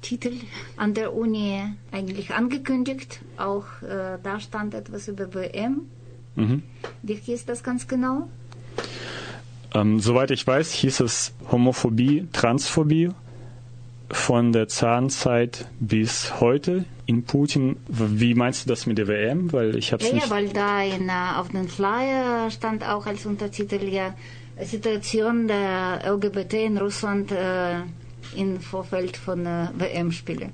[0.01, 0.33] Titel
[0.75, 3.21] an der Uni eigentlich angekündigt.
[3.37, 5.83] Auch äh, da stand etwas über WM.
[6.35, 6.63] Mhm.
[7.01, 8.27] Wie hieß das ganz genau?
[9.73, 13.09] Ähm, soweit ich weiß, hieß es Homophobie, Transphobie
[14.09, 17.75] von der Zahnzeit bis heute in Putin.
[17.87, 19.51] Wie meinst du das mit der WM?
[19.51, 20.25] Weil ich habe Ja, nicht.
[20.25, 24.13] ja, weil da in, äh, auf dem Flyer stand auch als Untertitel ja
[24.63, 27.75] Situation der LGBT in Russland äh,
[28.35, 30.51] im Vorfeld von äh, WM-Spielen.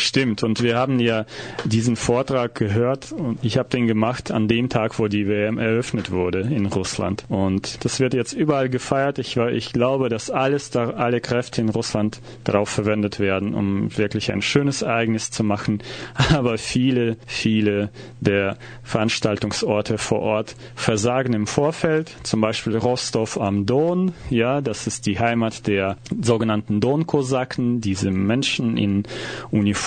[0.00, 0.42] Stimmt.
[0.42, 1.26] Und wir haben ja
[1.64, 6.10] diesen Vortrag gehört und ich habe den gemacht an dem Tag, wo die WM eröffnet
[6.10, 7.24] wurde in Russland.
[7.28, 9.18] Und das wird jetzt überall gefeiert.
[9.18, 14.32] Ich, ich glaube, dass alles, da, alle Kräfte in Russland darauf verwendet werden, um wirklich
[14.32, 15.82] ein schönes Ereignis zu machen.
[16.34, 22.16] Aber viele, viele der Veranstaltungsorte vor Ort versagen im Vorfeld.
[22.22, 24.12] Zum Beispiel Rostov am Don.
[24.30, 29.04] Ja, das ist die Heimat der sogenannten Donkosaken, diese Menschen in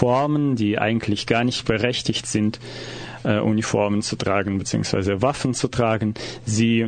[0.03, 2.59] Uniformen, die eigentlich gar nicht berechtigt sind,
[3.23, 5.21] äh, Uniformen zu tragen bzw.
[5.21, 6.13] Waffen zu tragen.
[6.45, 6.87] Sie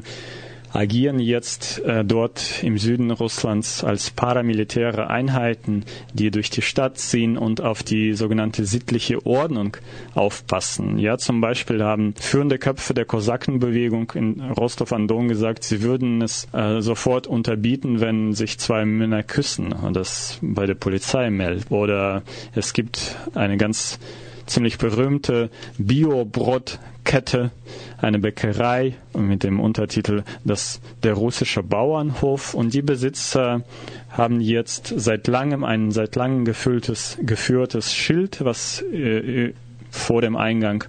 [0.73, 7.37] agieren jetzt äh, dort im Süden Russlands als paramilitäre Einheiten, die durch die Stadt ziehen
[7.37, 9.77] und auf die sogenannte sittliche Ordnung
[10.13, 10.97] aufpassen.
[10.97, 16.81] Ja, zum Beispiel haben führende Köpfe der Kosakenbewegung in Rostov-on-Don gesagt, sie würden es äh,
[16.81, 21.71] sofort unterbieten, wenn sich zwei Männer küssen und das bei der Polizei meldet.
[21.71, 22.23] Oder
[22.53, 23.99] es gibt eine ganz
[24.45, 27.51] ziemlich berühmte Bio-Brotkette,
[27.97, 32.53] eine Bäckerei mit dem Untertitel das der russische Bauernhof.
[32.53, 33.63] Und die Besitzer
[34.09, 39.53] haben jetzt seit langem ein seit langem gefülltes geführtes Schild, was äh,
[39.91, 40.83] vor dem Eingang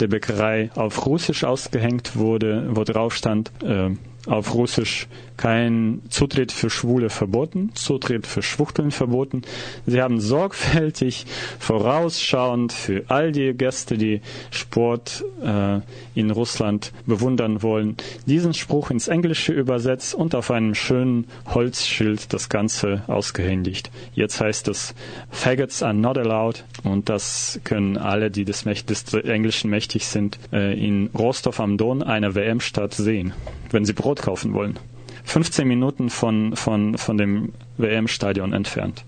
[0.00, 3.90] der Bäckerei auf Russisch ausgehängt wurde, wo drauf stand äh,
[4.26, 9.42] auf Russisch kein Zutritt für Schwule verboten, Zutritt für Schwuchteln verboten.
[9.86, 11.26] Sie haben sorgfältig
[11.58, 14.20] vorausschauend für all die Gäste, die
[14.50, 15.80] Sport äh,
[16.14, 22.48] in Russland bewundern wollen, diesen Spruch ins Englische übersetzt und auf einem schönen Holzschild das
[22.48, 23.90] Ganze ausgehändigt.
[24.14, 24.94] Jetzt heißt es
[25.30, 30.38] Faggots are not allowed und das können alle, die des, Mächt des Englischen mächtig sind,
[30.52, 33.32] äh, in Rostov am Don, einer WM-Stadt, sehen,
[33.70, 34.78] wenn sie Brot kaufen wollen.
[35.24, 39.04] 15 Minuten von, von, von dem WM-Stadion entfernt.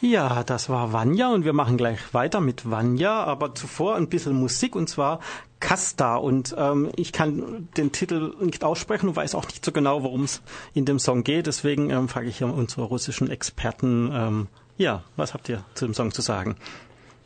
[0.00, 4.32] Ja, das war Vanya und wir machen gleich weiter mit Vanya, aber zuvor ein bisschen
[4.34, 5.18] Musik und zwar
[5.58, 10.04] Kasta und ähm, ich kann den Titel nicht aussprechen und weiß auch nicht so genau,
[10.04, 10.40] worum es
[10.72, 15.48] in dem Song geht, deswegen ähm, frage ich unsere russischen Experten, ähm, ja, was habt
[15.48, 16.56] ihr zu dem Song zu sagen?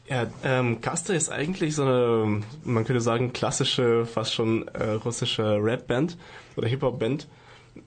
[0.08, 5.58] Ja, ähm, Kasta ist eigentlich so eine, man könnte sagen, klassische, fast schon äh, russische
[5.62, 6.16] Rap-Band
[6.56, 7.28] oder Hip-Hop-Band,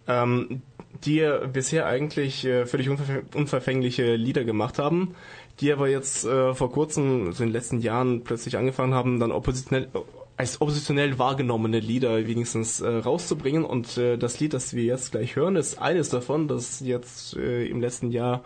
[0.08, 0.62] ähm,
[1.04, 5.16] die bisher eigentlich äh, völlig unver unverfängliche Lieder gemacht haben,
[5.60, 9.32] die aber jetzt äh, vor kurzem, so in den letzten Jahren plötzlich angefangen haben, dann
[9.32, 9.90] oppositionell
[10.38, 13.64] als oppositionell wahrgenommene Lieder wenigstens äh, rauszubringen.
[13.64, 17.66] Und äh, das Lied, das wir jetzt gleich hören, ist eines davon, das jetzt äh,
[17.68, 18.44] im letzten Jahr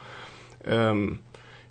[0.65, 1.19] ähm,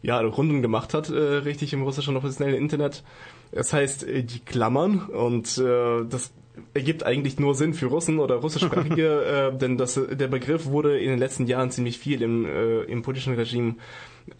[0.02, 3.04] ja, Runden gemacht hat, äh, richtig im russischen offiziellen Internet.
[3.52, 6.33] Es heißt äh, die Klammern und äh, das
[6.74, 11.10] ergibt eigentlich nur Sinn für Russen oder russischsprachige, äh, denn das, der Begriff wurde in
[11.10, 13.76] den letzten Jahren ziemlich viel im, äh, im politischen Regime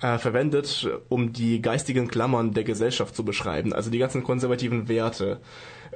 [0.01, 5.41] äh, verwendet, um die geistigen Klammern der Gesellschaft zu beschreiben, also die ganzen konservativen Werte.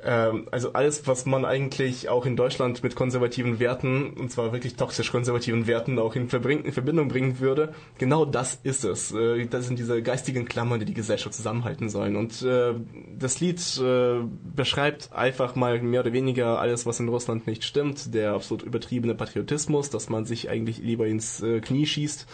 [0.04, 4.74] Ähm, also alles, was man eigentlich auch in Deutschland mit konservativen Werten, und zwar wirklich
[4.74, 9.12] toxisch konservativen Werten, auch in, in Verbindung bringen würde, genau das ist es.
[9.12, 12.16] Äh, das sind diese geistigen Klammern, die die Gesellschaft zusammenhalten sollen.
[12.16, 12.74] Und äh,
[13.16, 14.20] das Lied äh,
[14.54, 18.12] beschreibt einfach mal mehr oder weniger alles, was in Russland nicht stimmt.
[18.14, 22.26] Der absolut übertriebene Patriotismus, dass man sich eigentlich lieber ins äh, Knie schießt,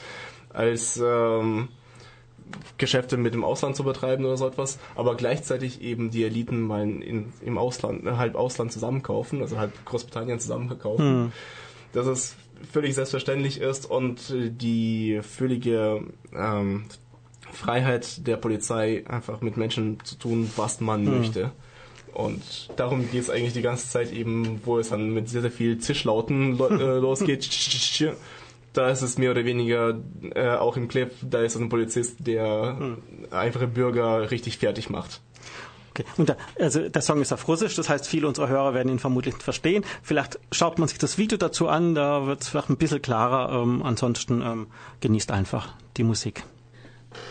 [0.55, 1.69] als ähm,
[2.77, 6.83] Geschäfte mit dem Ausland zu betreiben oder so etwas, aber gleichzeitig eben die Eliten mal
[6.83, 11.07] in, im Ausland, halb Ausland zusammenkaufen, also halb Großbritannien zusammenkaufen.
[11.07, 11.33] Hm.
[11.93, 12.37] Dass es
[12.71, 16.03] völlig selbstverständlich ist und die völlige
[16.35, 16.85] ähm,
[17.53, 21.19] Freiheit der Polizei einfach mit Menschen zu tun, was man hm.
[21.19, 21.53] möchte.
[22.15, 25.53] Und darum geht es eigentlich die ganze Zeit eben, wo es dann mit sehr, sehr
[25.53, 27.45] viel Zischlauten lo äh, losgeht.
[28.73, 29.99] Da ist es mehr oder weniger
[30.35, 32.99] äh, auch im Clip, da ist ein Polizist, der hm.
[33.31, 35.21] einfache Bürger richtig fertig macht.
[35.91, 36.05] Okay.
[36.16, 38.99] Und da, also der Song ist auf Russisch, das heißt, viele unserer Hörer werden ihn
[38.99, 39.85] vermutlich nicht verstehen.
[40.03, 43.62] Vielleicht schaut man sich das Video dazu an, da wird es vielleicht ein bisschen klarer.
[43.62, 44.66] Ähm, ansonsten ähm,
[45.01, 46.45] genießt einfach die Musik.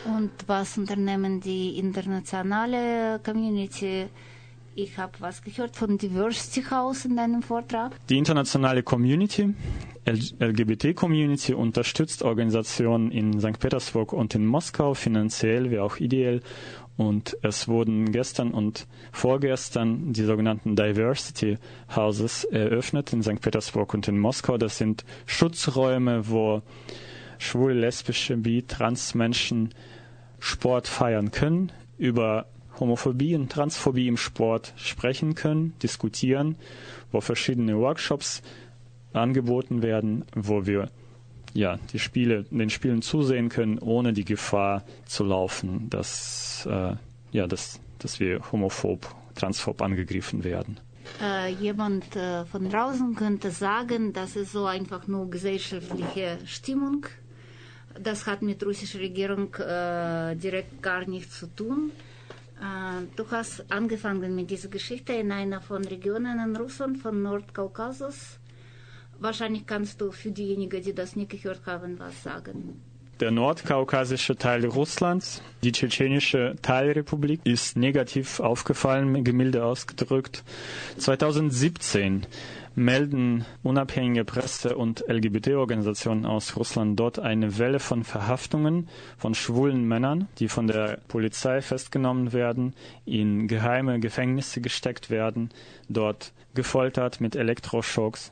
[0.05, 4.07] Und was unternehmen die internationale Community
[4.79, 7.93] ich habe was gehört von Diversity House in deinem Vortrag.
[8.09, 9.55] Die internationale Community,
[10.07, 13.59] LGBT-Community, unterstützt Organisationen in St.
[13.59, 16.41] Petersburg und in Moskau finanziell wie auch ideell.
[16.95, 21.57] Und es wurden gestern und vorgestern die sogenannten Diversity
[21.95, 23.41] Houses eröffnet in St.
[23.41, 24.57] Petersburg und in Moskau.
[24.57, 26.61] Das sind Schutzräume, wo
[27.37, 29.69] schwule, lesbische, bi, trans Menschen
[30.39, 32.47] Sport feiern können, über
[32.79, 36.55] Homophobie und Transphobie im Sport sprechen können, diskutieren,
[37.11, 38.41] wo verschiedene Workshops
[39.17, 40.89] angeboten werden, wo wir
[41.53, 46.95] ja, die Spiele, den Spielen zusehen können, ohne die Gefahr zu laufen, dass, äh,
[47.31, 50.79] ja, dass, dass wir homophob, transphob angegriffen werden.
[51.21, 57.05] Äh, jemand äh, von draußen könnte sagen, das ist so einfach nur gesellschaftliche Stimmung.
[57.99, 61.91] Das hat mit russischer Regierung äh, direkt gar nichts zu tun.
[62.59, 68.36] Äh, du hast angefangen mit dieser Geschichte in einer von Regionen in Russland, von Nordkaukasus.
[69.19, 72.81] Wahrscheinlich kannst du für diejenigen, die das nicht gehört haben, was sagen.
[73.19, 80.43] Der nordkaukasische Teil Russlands, die tschetschenische Teilrepublik, ist negativ aufgefallen, gemilde ausgedrückt.
[80.99, 82.27] 2017
[82.75, 88.87] melden unabhängige Presse und LGBT-Organisationen aus Russland dort eine Welle von Verhaftungen
[89.17, 95.49] von schwulen Männern, die von der Polizei festgenommen werden, in geheime Gefängnisse gesteckt werden,
[95.89, 98.31] dort gefoltert mit Elektroschocks,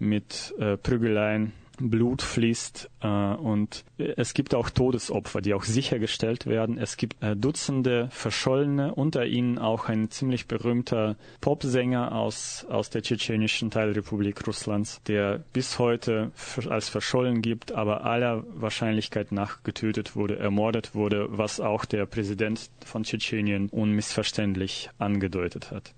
[0.00, 6.78] mit äh, Prügeleien Blut fließt äh, und es gibt auch Todesopfer, die auch sichergestellt werden.
[6.78, 13.02] Es gibt äh, Dutzende Verschollene, unter ihnen auch ein ziemlich berühmter Popsänger aus, aus der
[13.02, 16.32] tschetschenischen Teilrepublik Russlands, der bis heute
[16.68, 22.70] als verschollen gibt, aber aller Wahrscheinlichkeit nach getötet wurde, ermordet wurde, was auch der Präsident
[22.84, 25.94] von Tschetschenien unmissverständlich angedeutet hat.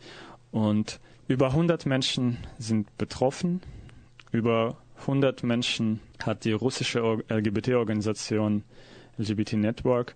[0.53, 3.63] Und über 100 Menschen sind betroffen,
[4.33, 8.65] über 100 Menschen hat die russische LGBT-Organisation
[9.19, 10.15] LGBT Network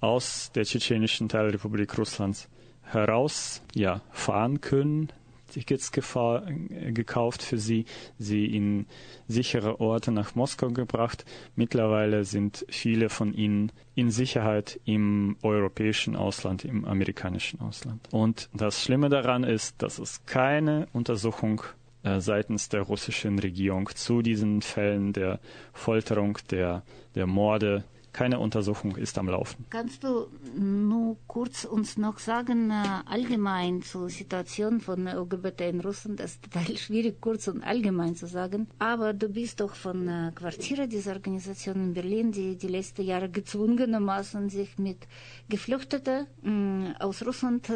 [0.00, 2.48] aus der tschetschenischen Teilrepublik Russlands
[2.82, 5.08] heraus ja, fahren können,
[5.50, 7.84] Tickets gekauft für sie,
[8.18, 8.86] sie in
[9.28, 11.24] sichere Orte nach Moskau gebracht.
[11.54, 18.08] Mittlerweile sind viele von ihnen in Sicherheit im europäischen Ausland, im amerikanischen Ausland.
[18.10, 21.83] Und das Schlimme daran ist, dass es keine Untersuchung äh,
[22.18, 25.40] seitens der russischen Regierung zu diesen Fällen der
[25.72, 26.82] Folterung, der,
[27.14, 27.84] der Morde.
[28.12, 29.66] Keine Untersuchung ist am Laufen.
[29.70, 32.74] Kannst du nur kurz uns noch sagen, äh,
[33.06, 36.20] allgemein zur Situation von LGBT in Russland?
[36.20, 38.68] Das ist total schwierig, kurz und allgemein zu sagen.
[38.78, 43.28] Aber du bist doch von äh, Quartiere dieser Organisation in Berlin, die die letzten Jahre
[43.28, 45.08] gezwungenermaßen sich mit
[45.48, 47.66] Geflüchteten mm, aus Russland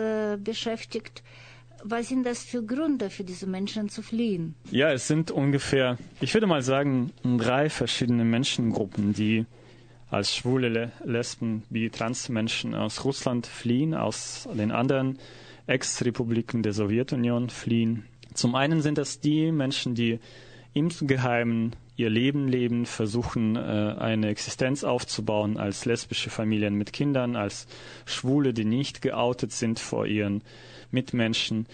[0.44, 1.24] beschäftigt.
[1.84, 4.54] Was sind das für Gründe für diese Menschen zu fliehen?
[4.70, 9.46] Ja, es sind ungefähr, ich würde mal sagen, drei verschiedene Menschengruppen, die
[10.10, 15.18] als schwule, Lesben, wie Transmenschen aus Russland fliehen, aus den anderen
[15.66, 18.04] Ex-Republiken der Sowjetunion fliehen.
[18.34, 20.18] Zum einen sind das die Menschen, die
[20.72, 23.58] im Geheimen ihr Leben leben, versuchen äh,
[23.98, 27.66] eine Existenz aufzubauen als lesbische Familien mit Kindern, als
[28.06, 30.44] Schwule, die nicht geoutet sind vor ihren
[30.92, 31.66] Mitmenschen.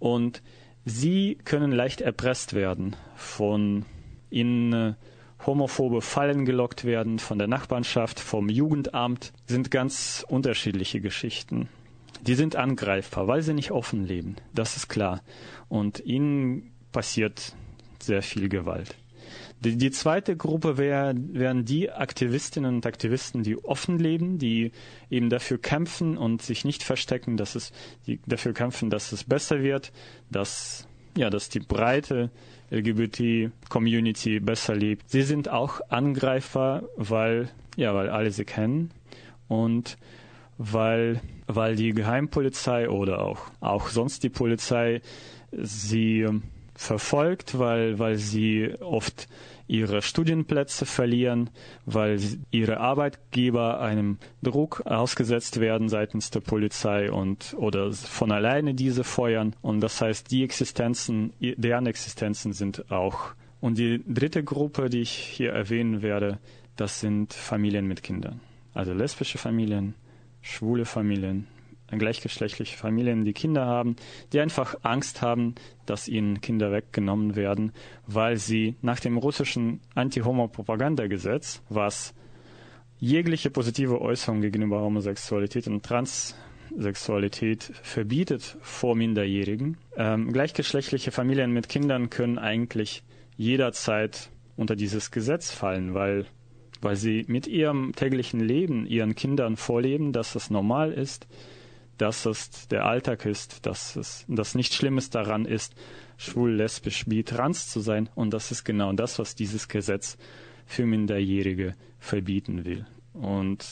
[0.00, 0.42] Und
[0.84, 3.84] sie können leicht erpresst werden, von
[4.30, 4.94] in äh,
[5.46, 11.68] homophobe Fallen gelockt werden, von der Nachbarschaft, vom Jugendamt, sind ganz unterschiedliche Geschichten.
[12.20, 15.22] Die sind angreifbar, weil sie nicht offen leben, das ist klar.
[15.68, 17.54] Und ihnen passiert
[18.00, 18.96] sehr viel Gewalt.
[19.60, 24.70] Die, die zweite Gruppe wär, wären die Aktivistinnen und Aktivisten, die offen leben, die
[25.10, 27.72] eben dafür kämpfen und sich nicht verstecken, dass es,
[28.06, 29.92] die dafür kämpfen, dass es besser wird,
[30.30, 30.86] dass,
[31.16, 32.30] ja, dass die breite
[32.70, 35.10] LGBT-Community besser lebt.
[35.10, 38.90] Sie sind auch Angreifer, weil, ja, weil alle sie kennen
[39.48, 39.96] und
[40.58, 45.00] weil, weil die Geheimpolizei oder auch, auch sonst die Polizei
[45.52, 46.26] sie
[46.78, 49.26] verfolgt, weil, weil sie oft
[49.66, 51.50] ihre Studienplätze verlieren,
[51.84, 52.20] weil
[52.52, 59.56] ihre Arbeitgeber einem Druck ausgesetzt werden seitens der Polizei und oder von alleine diese feuern.
[59.60, 63.34] Und das heißt, die Existenzen, deren Existenzen sind auch.
[63.60, 66.38] Und die dritte Gruppe, die ich hier erwähnen werde,
[66.76, 68.40] das sind Familien mit Kindern.
[68.72, 69.94] Also lesbische Familien,
[70.42, 71.48] schwule Familien,
[71.96, 73.96] gleichgeschlechtliche Familien, die Kinder haben,
[74.32, 75.54] die einfach Angst haben,
[75.86, 77.72] dass ihnen Kinder weggenommen werden,
[78.06, 82.14] weil sie nach dem russischen Anti-Homo-Propagandagesetz, was
[82.98, 86.34] jegliche positive Äußerung gegenüber Homosexualität und Trans
[86.76, 89.78] Sexualität verbietet vor Minderjährigen.
[89.96, 93.02] Ähm, gleichgeschlechtliche Familien mit Kindern können eigentlich
[93.36, 96.26] jederzeit unter dieses Gesetz fallen, weil,
[96.80, 101.26] weil sie mit ihrem täglichen Leben ihren Kindern vorleben, dass es normal ist,
[101.98, 105.74] dass es der Alltag ist, dass es das nichts Schlimmes daran ist,
[106.16, 108.08] schwul, lesbisch, bi, trans zu sein.
[108.14, 110.16] Und das ist genau das, was dieses Gesetz
[110.66, 112.86] für Minderjährige verbieten will.
[113.12, 113.66] Und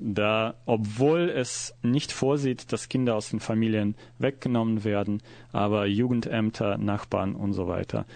[0.00, 5.22] da, obwohl es nicht vorsieht, dass Kinder aus den Familien weggenommen werden,
[5.52, 8.06] aber Jugendämter, Nachbarn und so weiter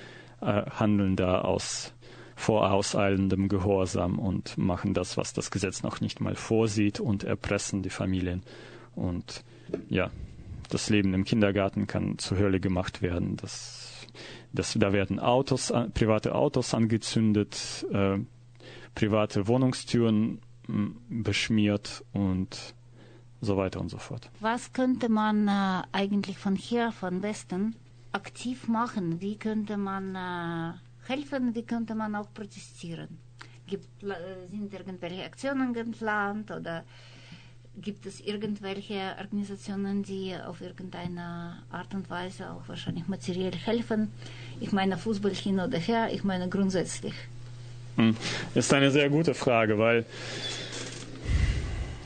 [0.40, 1.92] äh, handeln da aus
[2.36, 7.90] vorauseilendem Gehorsam und machen das, was das Gesetz noch nicht mal vorsieht und erpressen die
[7.90, 8.42] Familien.
[8.94, 9.44] Und
[9.88, 10.10] ja,
[10.68, 13.36] das Leben im Kindergarten kann zur Hölle gemacht werden.
[13.36, 14.06] Das,
[14.52, 18.18] das, da werden Autos, private Autos angezündet, äh,
[18.94, 20.40] private Wohnungstüren
[21.08, 22.74] beschmiert und
[23.40, 24.30] so weiter und so fort.
[24.40, 27.74] Was könnte man äh, eigentlich von hier, von Westen,
[28.12, 29.20] aktiv machen?
[29.20, 30.72] Wie könnte man äh,
[31.08, 31.54] helfen?
[31.54, 33.18] Wie könnte man auch protestieren?
[33.66, 36.84] Gibt, äh, sind irgendwelche Aktionen geplant oder
[37.80, 44.12] gibt es irgendwelche Organisationen, die auf irgendeine Art und Weise auch wahrscheinlich materiell helfen?
[44.60, 47.14] Ich meine Fußball hin oder her, ich meine grundsätzlich.
[47.96, 48.16] Hm.
[48.54, 50.04] Ist eine sehr gute Frage, weil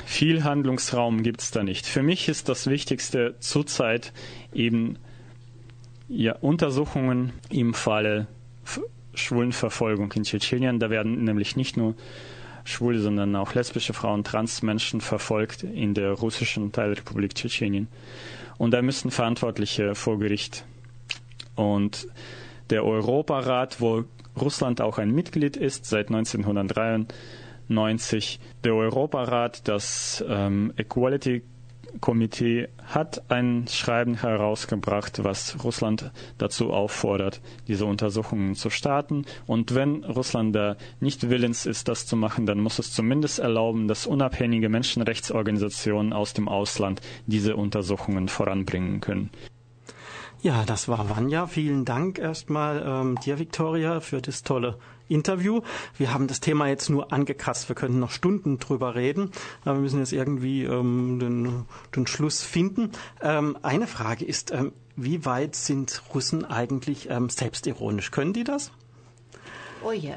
[0.05, 1.87] viel Handlungsraum gibt es da nicht.
[1.87, 4.13] Für mich ist das Wichtigste zurzeit
[4.55, 4.99] eben
[6.09, 8.29] ja, Untersuchungen im Falle
[9.15, 10.79] Schwulenverfolgung in Tschetschenien.
[10.79, 11.95] Da werden nämlich nicht nur
[12.67, 17.89] schwule, sondern auch lesbische Frauen, Transmenschen verfolgt in der russischen Teilrepublik Tschetschenien.
[18.59, 20.65] Und da müssen Verantwortliche vor Gericht.
[21.55, 22.09] Und
[22.71, 24.05] der Europarat, wo
[24.39, 28.41] Russland auch ein Mitglied ist seit 1993.
[28.65, 31.43] Der Europarat, das ähm, Equality
[32.01, 39.25] Komitee hat ein Schreiben herausgebracht, was Russland dazu auffordert, diese Untersuchungen zu starten.
[39.47, 43.89] Und wenn Russland da nicht willens ist, das zu machen, dann muss es zumindest erlauben,
[43.89, 49.31] dass unabhängige Menschenrechtsorganisationen aus dem Ausland diese Untersuchungen voranbringen können.
[50.43, 51.47] Ja, das war Vanja.
[51.47, 54.79] Vielen Dank erstmal ähm, dir, Victoria, für das tolle
[55.09, 55.61] Interview.
[55.97, 57.69] Wir haben das Thema jetzt nur angekratzt.
[57.69, 59.31] Wir könnten noch Stunden drüber reden.
[59.65, 62.91] Aber wir müssen jetzt irgendwie ähm, den, den Schluss finden.
[63.23, 68.11] Ähm, eine Frage ist, ähm, wie weit sind Russen eigentlich ähm, selbstironisch?
[68.11, 68.73] Können die das?
[69.85, 70.17] Oh ja.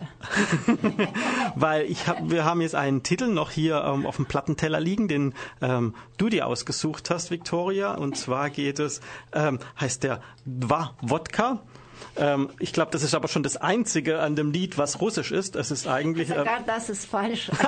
[1.55, 5.07] Weil ich hab, wir haben jetzt einen Titel noch hier ähm, auf dem Plattenteller liegen,
[5.07, 7.93] den ähm, du dir ausgesucht hast, Victoria.
[7.93, 9.01] Und zwar geht es,
[9.33, 11.59] ähm, heißt der Dva Wodka.
[12.19, 15.55] Ähm, ich glaube, das ist aber schon das Einzige an dem Lied, was russisch ist.
[15.55, 16.29] Es ist eigentlich.
[16.29, 17.49] Äh, Sogar das ist falsch.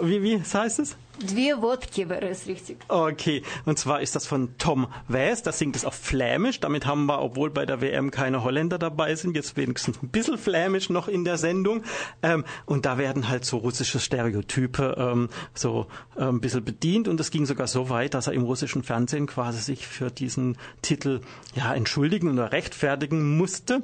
[0.00, 0.96] Wie, wie heißt es?
[1.20, 2.76] Dwie Wodki wäre richtig.
[2.88, 6.60] Okay, und zwar ist das von Tom West, das singt es auf Flämisch.
[6.60, 10.38] Damit haben wir, obwohl bei der WM keine Holländer dabei sind, jetzt wenigstens ein bisschen
[10.38, 11.82] Flämisch noch in der Sendung.
[12.22, 17.08] Ähm, und da werden halt so russische Stereotype ähm, so äh, ein bisschen bedient.
[17.08, 20.56] Und es ging sogar so weit, dass er im russischen Fernsehen quasi sich für diesen
[20.82, 21.20] Titel
[21.54, 23.82] ja entschuldigen oder rechtfertigen musste.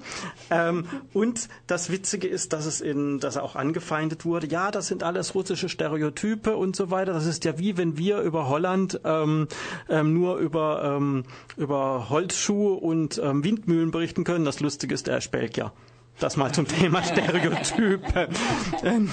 [0.51, 4.47] Ähm, und das Witzige ist, dass es in, dass er auch angefeindet wurde.
[4.47, 7.13] Ja, das sind alles russische Stereotype und so weiter.
[7.13, 9.49] Das ist ja wie wenn wir über Holland ähm,
[9.89, 11.25] ähm, nur über, ähm,
[11.57, 14.45] über Holzschuhe und ähm, Windmühlen berichten können.
[14.45, 15.73] Das Lustige ist, er ist Belgier.
[16.19, 18.29] Das mal zum Thema Stereotype.
[18.83, 19.11] Ähm,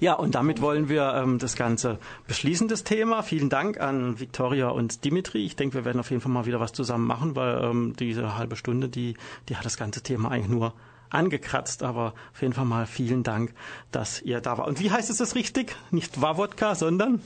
[0.00, 3.22] ja, und damit wollen wir ähm, das Ganze beschließen, das Thema.
[3.22, 5.44] Vielen Dank an Viktoria und Dimitri.
[5.44, 8.36] Ich denke, wir werden auf jeden Fall mal wieder was zusammen machen, weil ähm, diese
[8.36, 9.16] halbe Stunde, die,
[9.48, 10.74] die hat das ganze Thema eigentlich nur
[11.10, 13.54] angekratzt, aber auf jeden Fall mal vielen Dank,
[13.92, 14.66] dass ihr da war.
[14.66, 15.76] Und wie heißt es das richtig?
[15.90, 17.20] Nicht Wawodka, sondern?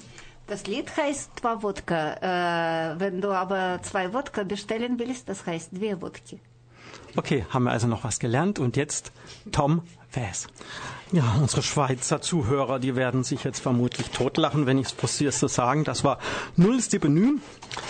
[0.47, 2.93] Das Lied heißt Dva Wodka.
[2.93, 6.41] Äh, wenn du aber zwei Wodka bestellen willst, das heißt Dwie Wodki.
[7.17, 9.13] Okay, haben wir also noch was gelernt und jetzt
[9.51, 10.47] Tom Faes.
[11.13, 15.47] Ja, unsere Schweizer Zuhörer, die werden sich jetzt vermutlich totlachen, wenn ich es probiere zu
[15.47, 15.85] sagen.
[15.85, 16.19] Das war
[16.57, 17.39] Null Stipenü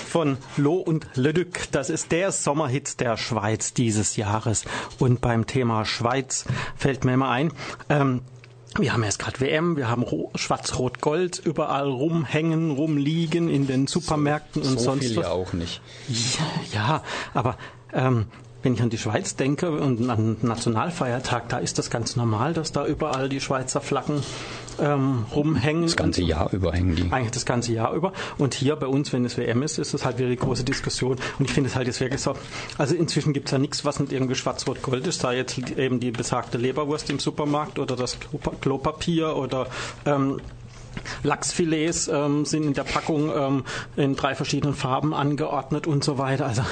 [0.09, 1.71] von Lo und Leduc.
[1.71, 4.65] Das ist der Sommerhit der Schweiz dieses Jahres.
[4.99, 6.47] Und beim Thema Schweiz
[6.77, 7.53] fällt mir immer ein,
[7.89, 8.23] ähm,
[8.79, 10.05] wir haben jetzt gerade WM, wir haben
[10.35, 15.27] Schwarz-Rot-Gold überall rumhängen, rumliegen in den Supermärkten so, und so sonst viel was.
[15.27, 15.83] ja auch nicht.
[16.09, 17.03] Ja, ja
[17.35, 17.59] aber
[17.93, 18.27] ähm,
[18.63, 22.55] wenn ich an die Schweiz denke und an den Nationalfeiertag, da ist das ganz normal,
[22.55, 24.23] dass da überall die Schweizer Flaggen
[24.81, 25.83] ähm, rumhängen.
[25.83, 27.11] Das ganze Jahr über hängen die.
[27.11, 28.13] Eigentlich das ganze Jahr über.
[28.39, 31.19] Und hier bei uns, wenn es WM ist, ist es halt wieder die große Diskussion.
[31.39, 32.35] Und ich finde es halt jetzt wirklich so.
[32.79, 35.25] Also inzwischen gibt es ja nichts, was nicht irgendwie schwarz-rot-gold ist.
[35.25, 38.19] Da jetzt eben die besagte Leberwurst im Supermarkt oder das
[38.61, 39.67] Klopapier oder
[40.07, 40.41] ähm,
[41.23, 43.65] Lachsfilets ähm, sind in der Packung ähm,
[43.97, 46.47] in drei verschiedenen Farben angeordnet und so weiter.
[46.47, 46.63] Also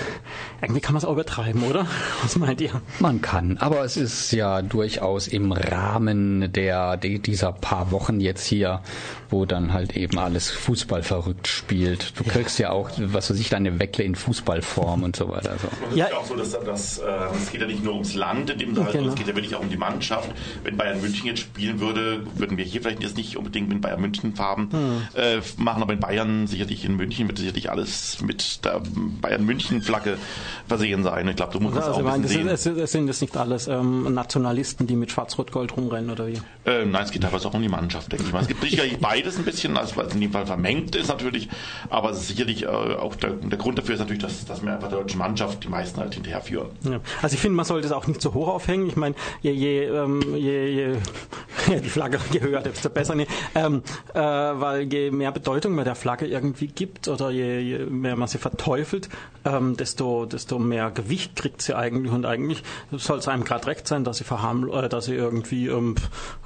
[0.61, 1.87] irgendwie kann man es auch übertreiben, oder?
[2.23, 2.83] Was meint ihr?
[2.99, 8.83] Man kann, aber es ist ja durchaus im Rahmen der, dieser paar Wochen jetzt hier,
[9.31, 12.19] wo dann halt eben alles Fußball verrückt spielt.
[12.19, 15.53] Du kriegst ja auch, was weiß ich, deine Weckle in Fußballform und so weiter.
[15.53, 15.69] Also.
[15.91, 16.05] Es ja.
[16.07, 17.05] ist ja auch so, dass, dass äh,
[17.41, 19.09] es geht ja nicht nur ums Land, in dem Fall, genau.
[19.09, 20.31] es geht ja wirklich auch um die Mannschaft.
[20.65, 24.01] Wenn Bayern München jetzt spielen würde, würden wir hier vielleicht jetzt nicht unbedingt mit Bayern
[24.01, 25.03] München Farben hm.
[25.15, 28.81] äh, machen, aber in Bayern sicherlich in München wird sicherlich alles mit der
[29.21, 30.19] Bayern München Flagge
[30.69, 31.29] versehen sein.
[31.29, 32.79] Ich glaube, du musst also, das auch ein bisschen das sehen.
[32.79, 36.41] Es sind das nicht alles ähm, Nationalisten, die mit Schwarz-Rot-Gold rumrennen oder wie?
[36.65, 38.43] Äh, nein, es geht teilweise auch um die Mannschaft, denke ich mal.
[38.43, 41.49] Es gibt sicherlich beides ein bisschen, also was in dem Fall vermengt ist natürlich,
[41.89, 44.99] aber sicherlich äh, auch der, der, Grund dafür ist natürlich, dass, dass wir einfach der
[44.99, 46.69] deutschen Mannschaft die meisten halt hinterherführen.
[46.83, 47.01] Ja.
[47.23, 48.87] Also ich finde, man sollte es auch nicht zu hoch aufhängen.
[48.89, 50.97] Ich meine, je, je, ähm, je, je
[51.79, 53.15] die Flagge, höher, desto besser.
[53.15, 53.27] Nee.
[53.55, 53.83] Ähm,
[54.15, 58.29] äh, weil je mehr Bedeutung man der Flagge irgendwie gibt oder je, je mehr man
[58.29, 59.09] sie verteufelt,
[59.45, 63.87] ähm, desto, desto mehr Gewicht kriegt sie eigentlich und eigentlich soll es einem gerade recht
[63.87, 65.95] sein, dass sie verharml äh, dass sie irgendwie ähm,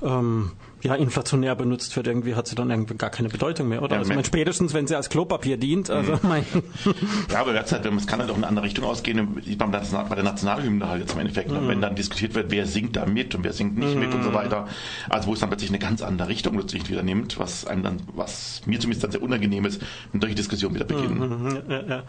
[0.03, 0.53] ähm,
[0.85, 3.95] ja, inflationär benutzt wird, irgendwie hat sie dann irgendwie gar keine Bedeutung mehr, oder?
[3.95, 6.19] Ja, also mein, spätestens, wenn sie als Klopapier dient, also mhm.
[6.23, 6.45] mein
[7.33, 11.01] Ja, aber es kann halt auch in eine andere Richtung ausgehen, bei der Nationalhymne halt
[11.01, 11.69] jetzt im Endeffekt, mhm.
[11.69, 14.01] wenn dann diskutiert wird, wer singt da mit und wer singt nicht mhm.
[14.01, 14.35] mit und so mhm.
[14.35, 14.69] weiter.
[15.09, 18.03] Also wo es dann plötzlich eine ganz andere Richtung plötzlich wieder nimmt, was einem dann,
[18.15, 19.81] was mir zumindest dann sehr unangenehm ist,
[20.13, 21.19] wenn solche Diskussionen wieder beginnen.
[21.19, 21.63] Mhm.
[21.67, 22.03] Ja, ja.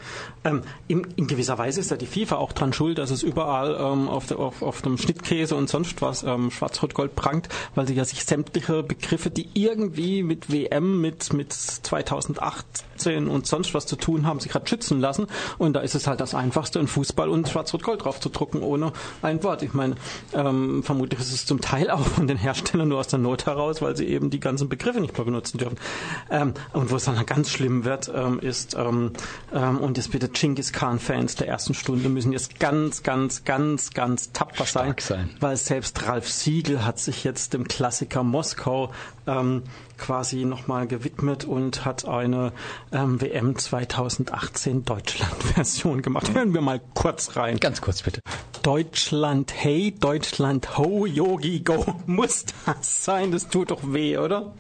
[0.44, 3.78] Ähm, in, in, gewisser Weise ist ja die FIFA auch dran schuld, dass es überall
[3.80, 8.04] ähm, auf, auf, auf dem Schnittkäse und sonst was ähm, Schwarz-Rot-Gold prangt, weil sie ja
[8.04, 13.96] sich sämtlich sämtliche Begriffe, die irgendwie mit WM, mit, mit 2018 und sonst was zu
[13.96, 15.28] tun haben, sich gerade schützen lassen.
[15.58, 18.94] Und da ist es halt das Einfachste, in Fußball und Schwarz-Rot-Gold drauf zu drucken, ohne
[19.22, 19.64] ein Wort.
[19.64, 19.96] Ich meine,
[20.34, 23.82] ähm, vermutlich ist es zum Teil auch von den Herstellern nur aus der Not heraus,
[23.82, 25.78] weil sie eben die ganzen Begriffe nicht mehr benutzen dürfen.
[26.30, 29.12] Ähm, und wo es dann ganz schlimm wird, ähm, ist, ähm,
[29.54, 34.32] ähm, und jetzt bitte Genghis Khan-Fans der ersten Stunde müssen jetzt ganz, ganz, ganz, ganz
[34.32, 38.92] tapfer sein, sein, weil selbst Ralf Siegel hat sich jetzt dem Klassiker Moskau Moskau
[39.28, 39.64] ähm,
[39.98, 42.52] quasi nochmal gewidmet und hat eine
[42.92, 46.34] ähm, WM 2018 Deutschland-Version gemacht.
[46.34, 47.60] Hören wir mal kurz rein.
[47.60, 48.22] Ganz kurz bitte.
[48.64, 51.86] Deutschland, hey, Deutschland, ho, Yogi, go.
[52.06, 53.32] Muss das sein?
[53.32, 54.54] Das tut doch weh, oder?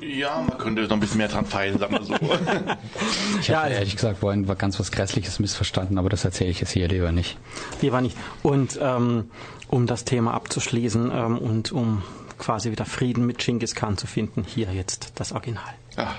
[0.00, 2.14] Ja, man könnte noch ein bisschen mehr dran feilen, sagen wir so.
[3.40, 6.60] ich habe ja, ehrlich gesagt vorhin war ganz was Grässliches missverstanden, aber das erzähle ich
[6.60, 7.38] jetzt hier lieber nicht.
[7.80, 8.16] Lieber nicht.
[8.42, 9.30] Und ähm,
[9.68, 12.02] um das Thema abzuschließen ähm, und um
[12.42, 14.44] quasi wieder Frieden mit Genghis Khan zu finden.
[14.44, 15.74] Hier jetzt das Original.
[15.96, 16.16] Ach.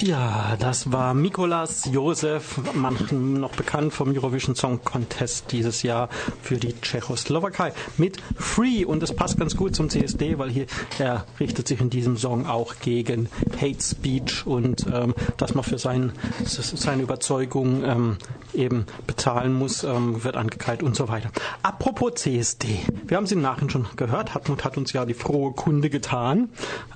[0.00, 6.10] Ja, das war Mikolas Josef, manchen noch bekannt vom Eurovision Song Contest dieses Jahr
[6.42, 10.66] für die Tschechoslowakei mit Free und es passt ganz gut zum CSD, weil hier
[10.98, 15.78] er richtet sich in diesem Song auch gegen Hate Speech und ähm, dass man für
[15.78, 16.12] sein,
[16.44, 18.18] seine Überzeugung ähm,
[18.52, 21.30] eben bezahlen muss, ähm, wird angekeilt und so weiter.
[21.62, 25.52] Apropos CSD, wir haben es im Nachhinein schon gehört, Hartmut hat uns ja die frohe
[25.52, 26.50] Kunde getan.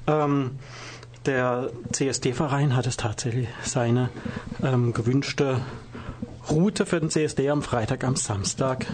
[0.07, 0.59] Ähm,
[1.27, 4.09] der CSD-Verein hat es tatsächlich seine
[4.63, 5.61] ähm, gewünschte
[6.51, 8.87] Route für den CSD am Freitag, am Samstag.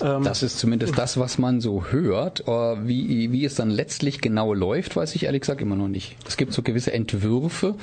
[0.00, 2.46] Ähm, das ist zumindest das, was man so hört.
[2.46, 6.16] Äh, wie, wie es dann letztlich genau läuft, weiß ich ehrlich gesagt immer noch nicht.
[6.26, 7.74] Es gibt so gewisse Entwürfe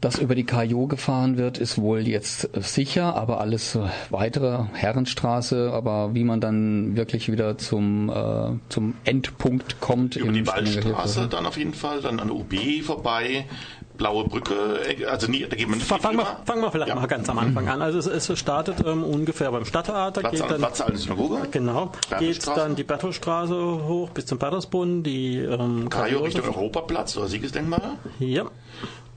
[0.00, 3.78] dass über die KJO gefahren wird, ist wohl jetzt sicher, aber alles
[4.08, 10.16] weitere Herrenstraße, aber wie man dann wirklich wieder zum, äh, zum Endpunkt kommt.
[10.16, 13.44] Über die Waldstraße dann auf jeden Fall, dann an UB vorbei,
[14.00, 14.80] Blaue Brücke,
[15.10, 16.94] also nie, da geht man nicht Fangen wir, fangen wir vielleicht ja.
[16.94, 17.82] mal ganz am Anfang an.
[17.82, 20.22] Also es, es startet ähm, ungefähr beim Stadttheater.
[20.22, 21.48] Platz, geht dann, Platz an Synagoge.
[21.50, 21.92] Genau.
[22.18, 27.98] Geht dann die Bertolstraße hoch bis zum Bertelsbund, die ähm, Kajo Richtung Europaplatz oder Siegesdenkmal.
[28.18, 28.46] Ja.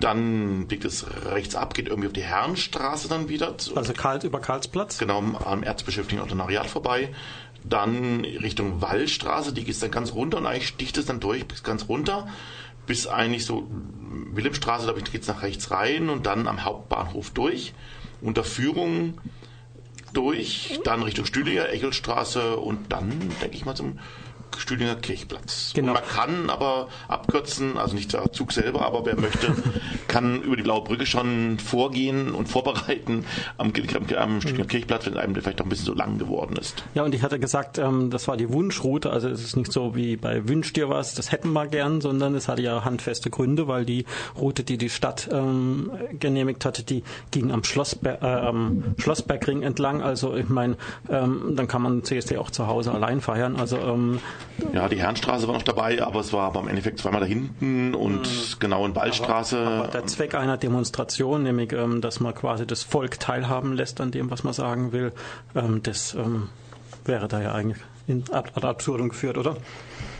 [0.04, 3.56] Dann biegt es rechts ab, geht irgendwie auf die Herrenstraße dann wieder.
[3.74, 4.98] Also Karl, über Karlsplatz?
[4.98, 7.14] Genau, am Erzbischöflichen Ordinariat vorbei.
[7.64, 11.64] Dann Richtung Wallstraße, die geht dann ganz runter und eigentlich sticht es dann durch bis
[11.64, 12.28] ganz runter.
[12.86, 13.66] Bis eigentlich so
[14.34, 17.74] Wilhelmstraße, da geht es nach rechts rein und dann am Hauptbahnhof durch.
[18.20, 19.22] Unter Führung
[20.12, 23.10] durch, dann Richtung Stühlinger, Echelstraße und dann,
[23.42, 24.00] denke ich mal, zum
[24.60, 25.72] Stühlinger Kirchplatz.
[25.74, 25.90] Genau.
[25.90, 29.54] Und man kann aber abkürzen, also nicht der Zug selber, aber wer möchte,
[30.08, 33.26] kann über die Blaue Brücke schon vorgehen und vorbereiten
[33.58, 34.68] am, am, am mhm.
[34.68, 36.84] Kirchplatz, wenn einem vielleicht auch ein bisschen so lang geworden ist.
[36.94, 39.96] Ja, und ich hatte gesagt, ähm, das war die Wunschroute, also es ist nicht so
[39.96, 43.68] wie bei Wünsch dir was, das hätten wir gern, sondern es hatte ja handfeste Gründe,
[43.68, 44.06] weil die
[44.38, 50.02] Route, die die Stadt ähm, genehmigt hatte, die ging am, Schlossber äh, am Schlossbergring entlang,
[50.02, 50.78] also ich meine,
[51.10, 54.20] ähm, dann kann man CSD auch zu Hause allein feiern, also ähm,
[54.74, 58.22] ja, die Herrenstraße war noch dabei, aber es war beim Endeffekt zweimal da hinten und
[58.22, 58.60] mhm.
[58.60, 59.60] genau in Ballstraße.
[59.60, 64.02] Aber, aber der Zweck einer Demonstration, nämlich, ähm, dass man quasi das Volk teilhaben lässt
[64.02, 65.12] an dem, was man sagen will,
[65.56, 66.50] ähm, das ähm,
[67.06, 69.56] wäre da ja eigentlich in ad absurdum geführt, oder?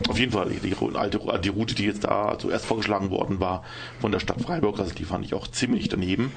[0.08, 3.64] Auf jeden Fall, die, die, alte, die Route, die jetzt da zuerst vorgeschlagen worden war
[4.00, 6.32] von der Stadt Freiburg, also die fand ich auch ziemlich daneben.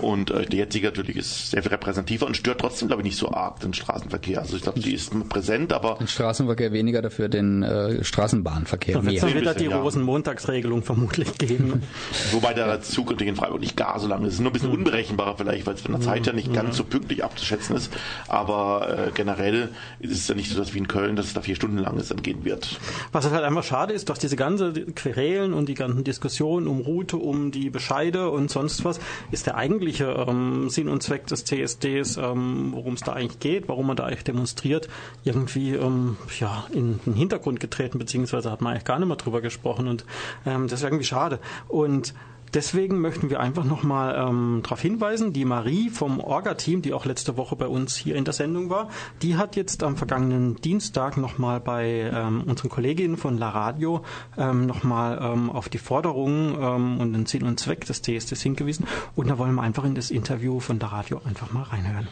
[0.00, 3.18] Und äh, der jetzige natürlich ist sehr viel repräsentativer und stört trotzdem, glaube ich, nicht
[3.18, 4.40] so arg den Straßenverkehr.
[4.40, 5.96] Also ich glaube, die ist präsent, aber...
[5.98, 8.94] Den Straßenverkehr weniger, dafür den äh, Straßenbahnverkehr.
[8.94, 9.80] Dann wird es die ja.
[9.80, 11.82] Rosenmontagsregelung vermutlich geben.
[12.32, 14.28] Wobei der Zug natürlich in Freiburg nicht gar so lang ist.
[14.28, 14.78] Es ist nur ein bisschen hm.
[14.78, 16.74] unberechenbarer vielleicht, weil es von der Zeit her nicht ganz hm.
[16.74, 17.92] so pünktlich abzuschätzen ist.
[18.28, 19.70] Aber äh, generell
[20.00, 21.98] ist es ja nicht so, dass wie in Köln, dass es da vier Stunden lang
[21.98, 22.78] ist, dann gehen wird.
[23.12, 27.16] Was halt einmal schade ist, durch diese ganze Querelen und die ganzen Diskussionen um Route,
[27.16, 31.44] um die Bescheide und sonst was, ist der eigentlich eigentliche ähm, Sinn und Zweck des
[31.44, 34.88] CSDs, ähm, worum es da eigentlich geht, warum man da eigentlich demonstriert,
[35.24, 39.40] irgendwie ähm, ja, in den Hintergrund getreten, beziehungsweise hat man eigentlich gar nicht mehr drüber
[39.40, 40.04] gesprochen und
[40.44, 41.38] ähm, das ist irgendwie schade.
[41.68, 42.14] Und
[42.54, 47.36] Deswegen möchten wir einfach nochmal ähm, darauf hinweisen, die Marie vom Orga-Team, die auch letzte
[47.36, 48.88] Woche bei uns hier in der Sendung war,
[49.22, 54.02] die hat jetzt am vergangenen Dienstag nochmal bei ähm, unseren Kolleginnen von La Radio
[54.36, 58.86] ähm, nochmal ähm, auf die Forderungen ähm, und den Sinn und Zweck des TSDs hingewiesen.
[59.16, 62.08] Und da wollen wir einfach in das Interview von La Radio einfach mal reinhören.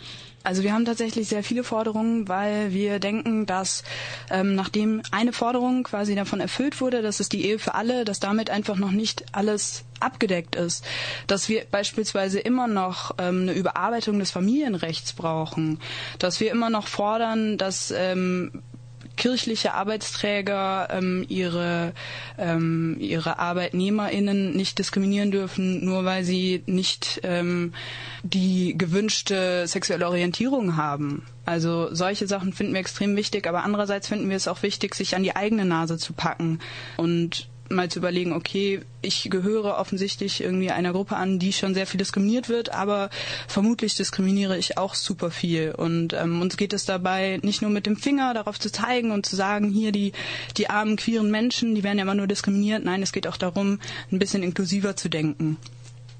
[0.46, 3.82] Also wir haben tatsächlich sehr viele Forderungen, weil wir denken, dass
[4.30, 8.20] ähm, nachdem eine Forderung quasi davon erfüllt wurde, das ist die Ehe für alle, dass
[8.20, 10.84] damit einfach noch nicht alles abgedeckt ist.
[11.26, 15.80] Dass wir beispielsweise immer noch ähm, eine Überarbeitung des Familienrechts brauchen,
[16.20, 18.62] dass wir immer noch fordern, dass ähm,
[19.16, 21.92] kirchliche Arbeitsträger ähm, ihre,
[22.38, 27.72] ähm, ihre ArbeitnehmerInnen nicht diskriminieren dürfen, nur weil sie nicht ähm,
[28.22, 31.22] die gewünschte sexuelle Orientierung haben.
[31.44, 35.14] Also solche Sachen finden wir extrem wichtig, aber andererseits finden wir es auch wichtig, sich
[35.14, 36.58] an die eigene Nase zu packen
[36.96, 41.86] und mal zu überlegen, okay, ich gehöre offensichtlich irgendwie einer Gruppe an, die schon sehr
[41.86, 43.10] viel diskriminiert wird, aber
[43.48, 45.72] vermutlich diskriminiere ich auch super viel.
[45.72, 49.26] Und ähm, uns geht es dabei nicht nur mit dem Finger darauf zu zeigen und
[49.26, 50.12] zu sagen, hier die,
[50.56, 52.84] die armen queeren Menschen, die werden ja immer nur diskriminiert.
[52.84, 53.78] Nein, es geht auch darum,
[54.10, 55.56] ein bisschen inklusiver zu denken.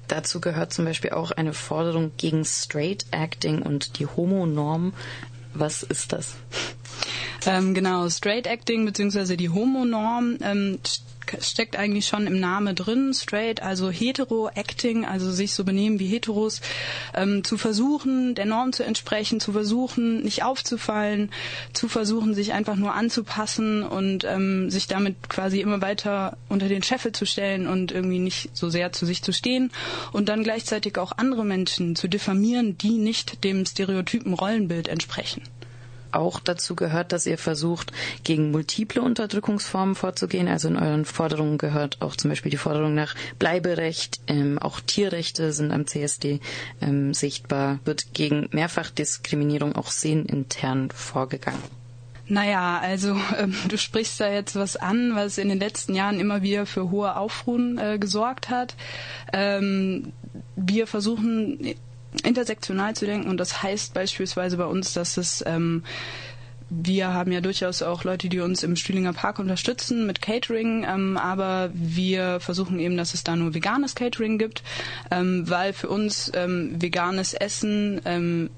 [0.07, 4.93] Dazu gehört zum Beispiel auch eine Forderung gegen Straight Acting und die Homo-Norm.
[5.53, 6.35] Was ist das?
[7.45, 9.35] Ähm, genau, Straight Acting bzw.
[9.35, 10.79] die Homo-Norm ähm,
[11.41, 16.61] steckt eigentlich schon im Namen drin, straight, also hetero-acting, also sich so benehmen wie Heteros,
[17.13, 21.31] ähm, zu versuchen, der Norm zu entsprechen, zu versuchen, nicht aufzufallen,
[21.73, 26.83] zu versuchen, sich einfach nur anzupassen und ähm, sich damit quasi immer weiter unter den
[26.83, 29.71] Scheffel zu stellen und irgendwie nicht so sehr zu sich zu stehen
[30.11, 35.41] und dann gleichzeitig auch andere Menschen zu diffamieren, die nicht dem stereotypen Rollenbild entsprechen
[36.11, 37.91] auch dazu gehört, dass ihr versucht,
[38.23, 40.47] gegen multiple Unterdrückungsformen vorzugehen.
[40.47, 44.19] Also in euren Forderungen gehört auch zum Beispiel die Forderung nach Bleiberecht.
[44.27, 46.39] Ähm, auch Tierrechte sind am CSD
[46.81, 47.79] ähm, sichtbar.
[47.85, 51.63] Wird gegen Mehrfachdiskriminierung auch sehnintern vorgegangen.
[52.29, 56.41] Naja, also ähm, du sprichst da jetzt was an, was in den letzten Jahren immer
[56.41, 58.75] wieder für hohe Aufruhen äh, gesorgt hat.
[59.31, 60.11] Ähm,
[60.55, 61.75] wir versuchen
[62.23, 63.29] intersektional zu denken.
[63.29, 65.83] Und das heißt beispielsweise bei uns, dass es ähm,
[66.69, 71.17] wir haben ja durchaus auch Leute, die uns im Stühlinger Park unterstützen mit Catering, ähm,
[71.17, 74.63] aber wir versuchen eben, dass es da nur veganes Catering gibt,
[75.09, 78.49] ähm, weil für uns ähm, veganes Essen ähm,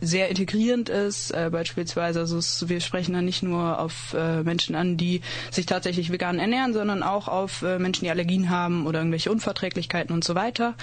[0.00, 4.74] sehr integrierend ist, äh, beispielsweise, also es, wir sprechen da nicht nur auf äh, Menschen
[4.74, 9.00] an, die sich tatsächlich vegan ernähren, sondern auch auf äh, Menschen, die Allergien haben oder
[9.00, 10.74] irgendwelche Unverträglichkeiten und so weiter.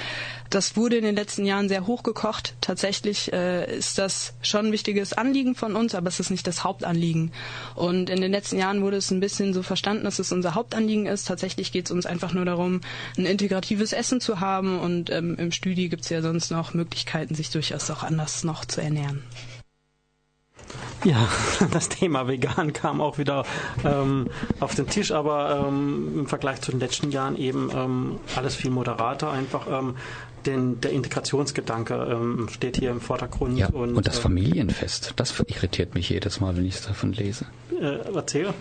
[0.49, 2.55] Das wurde in den letzten Jahren sehr hochgekocht.
[2.59, 6.63] Tatsächlich äh, ist das schon ein wichtiges Anliegen von uns, aber es ist nicht das
[6.63, 7.31] Hauptanliegen.
[7.75, 11.05] Und in den letzten Jahren wurde es ein bisschen so verstanden, dass es unser Hauptanliegen
[11.05, 11.27] ist.
[11.27, 12.81] Tatsächlich geht es uns einfach nur darum,
[13.17, 17.35] ein integratives Essen zu haben und ähm, im Studi gibt es ja sonst noch Möglichkeiten,
[17.35, 19.23] sich durchaus auch anders noch zu ernähren ernähren.
[21.03, 21.27] Ja,
[21.71, 23.45] das Thema vegan kam auch wieder
[23.83, 24.29] ähm,
[24.59, 28.71] auf den Tisch, aber ähm, im Vergleich zu den letzten Jahren eben ähm, alles viel
[28.71, 29.67] moderater einfach.
[29.69, 29.95] Ähm,
[30.45, 33.57] denn der Integrationsgedanke ähm, steht hier im Vordergrund.
[33.57, 37.13] Ja, und, und das äh, Familienfest, das irritiert mich jedes Mal, wenn ich es davon
[37.13, 37.45] lese.
[37.79, 38.53] Äh, erzähl.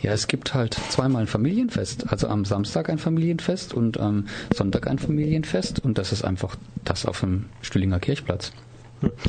[0.00, 2.12] Ja, es gibt halt zweimal ein Familienfest.
[2.12, 5.80] Also am Samstag ein Familienfest und am Sonntag ein Familienfest.
[5.80, 8.52] Und das ist einfach das auf dem Stühlinger Kirchplatz.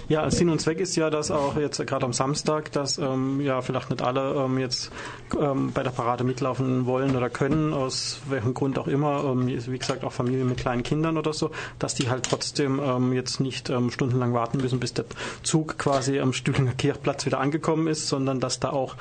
[0.07, 3.61] Ja, Sinn und Zweck ist ja, dass auch jetzt gerade am Samstag, dass ähm, ja
[3.61, 4.91] vielleicht nicht alle ähm, jetzt
[5.39, 9.79] ähm, bei der Parade mitlaufen wollen oder können, aus welchem Grund auch immer, ähm, wie
[9.79, 13.69] gesagt auch Familien mit kleinen Kindern oder so, dass die halt trotzdem ähm, jetzt nicht
[13.69, 15.05] ähm, stundenlang warten müssen, bis der
[15.43, 18.95] Zug quasi am Stühlinger Kirchplatz wieder angekommen ist, sondern dass da auch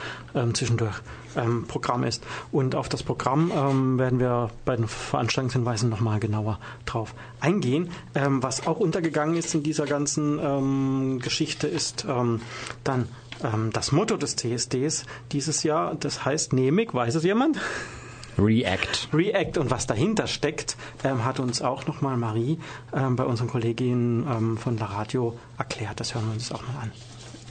[0.53, 0.95] zwischendurch
[1.69, 2.23] Programm ist.
[2.53, 3.51] Und auf das Programm
[3.99, 7.91] werden wir bei den Veranstaltungshinweisen nochmal genauer drauf eingehen.
[8.15, 12.41] Was auch untergegangen ist in dieser ganzen ähm, Geschichte ist ähm,
[12.83, 13.09] dann
[13.43, 15.95] ähm, das Motto des CSDs dieses Jahr.
[15.95, 17.59] Das heißt nämlich, weiß es jemand?
[18.39, 19.09] React.
[19.13, 22.59] React und was dahinter steckt, ähm, hat uns auch nochmal Marie
[22.93, 26.01] ähm, bei unseren Kolleginnen ähm, von La Radio erklärt.
[26.01, 26.93] Das hören wir uns auch mal an.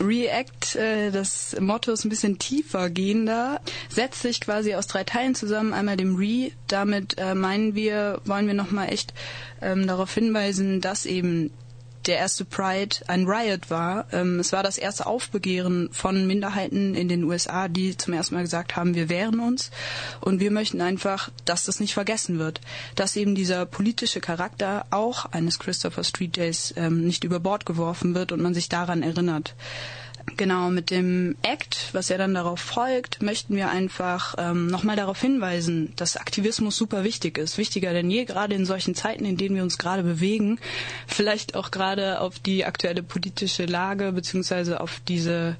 [0.01, 5.35] React, äh, das Motto ist ein bisschen tiefer gehender, setzt sich quasi aus drei Teilen
[5.35, 5.73] zusammen.
[5.73, 9.13] Einmal dem Re, damit äh, meinen wir, wollen wir nochmal echt
[9.61, 11.51] ähm, darauf hinweisen, dass eben
[12.07, 14.05] der erste Pride ein Riot war.
[14.11, 18.41] Ähm, es war das erste Aufbegehren von Minderheiten in den USA, die zum ersten Mal
[18.41, 19.71] gesagt haben, wir wehren uns.
[20.21, 22.61] Und wir möchten einfach, dass das nicht vergessen wird.
[22.95, 28.15] Dass eben dieser politische Charakter auch eines Christopher Street Days ähm, nicht über Bord geworfen
[28.15, 29.55] wird und man sich daran erinnert.
[30.37, 35.19] Genau, mit dem Act, was ja dann darauf folgt, möchten wir einfach ähm, nochmal darauf
[35.19, 37.57] hinweisen, dass Aktivismus super wichtig ist.
[37.57, 40.59] Wichtiger denn je, gerade in solchen Zeiten, in denen wir uns gerade bewegen.
[41.07, 45.55] Vielleicht auch gerade auf die aktuelle politische Lage beziehungsweise auf diese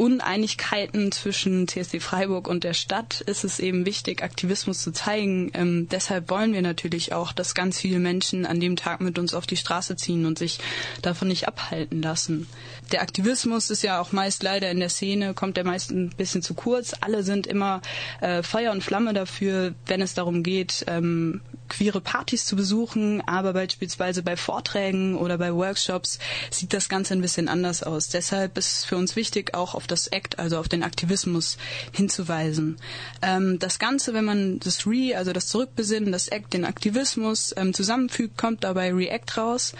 [0.00, 5.50] Uneinigkeiten zwischen CSD Freiburg und der Stadt ist es eben wichtig, Aktivismus zu zeigen.
[5.52, 9.34] Ähm, deshalb wollen wir natürlich auch, dass ganz viele Menschen an dem Tag mit uns
[9.34, 10.58] auf die Straße ziehen und sich
[11.02, 12.48] davon nicht abhalten lassen.
[12.92, 16.40] Der Aktivismus ist ja auch meist leider in der Szene, kommt der meist ein bisschen
[16.40, 16.94] zu kurz.
[17.02, 17.82] Alle sind immer
[18.22, 23.54] äh, Feuer und Flamme dafür, wenn es darum geht, ähm, queere Partys zu besuchen, aber
[23.54, 26.18] beispielsweise bei Vorträgen oder bei Workshops
[26.50, 28.08] sieht das Ganze ein bisschen anders aus.
[28.08, 31.56] Deshalb ist es für uns wichtig, auch auf das Act, also auf den Aktivismus
[31.92, 32.76] hinzuweisen.
[33.22, 37.72] Ähm, das Ganze, wenn man das Re, also das Zurückbesinnen, das Act, den Aktivismus ähm,
[37.72, 39.72] zusammenfügt, kommt dabei React raus.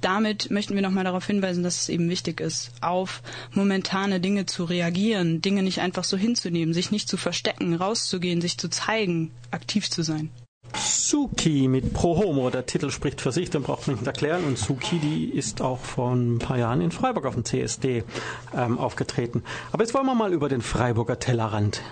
[0.00, 3.22] Damit möchten wir nochmal darauf hinweisen, dass es eben wichtig ist, auf
[3.52, 8.58] momentane Dinge zu reagieren, Dinge nicht einfach so hinzunehmen, sich nicht zu verstecken, rauszugehen, sich
[8.58, 10.30] zu zeigen, aktiv zu sein.
[10.76, 12.50] Suki mit Pro Homo.
[12.50, 14.44] Der Titel spricht für sich, den braucht man nicht erklären.
[14.44, 18.04] Und Suki, die ist auch vor ein paar Jahren in Freiburg auf dem CSD
[18.54, 19.42] ähm, aufgetreten.
[19.72, 21.82] Aber jetzt wollen wir mal über den Freiburger Tellerrand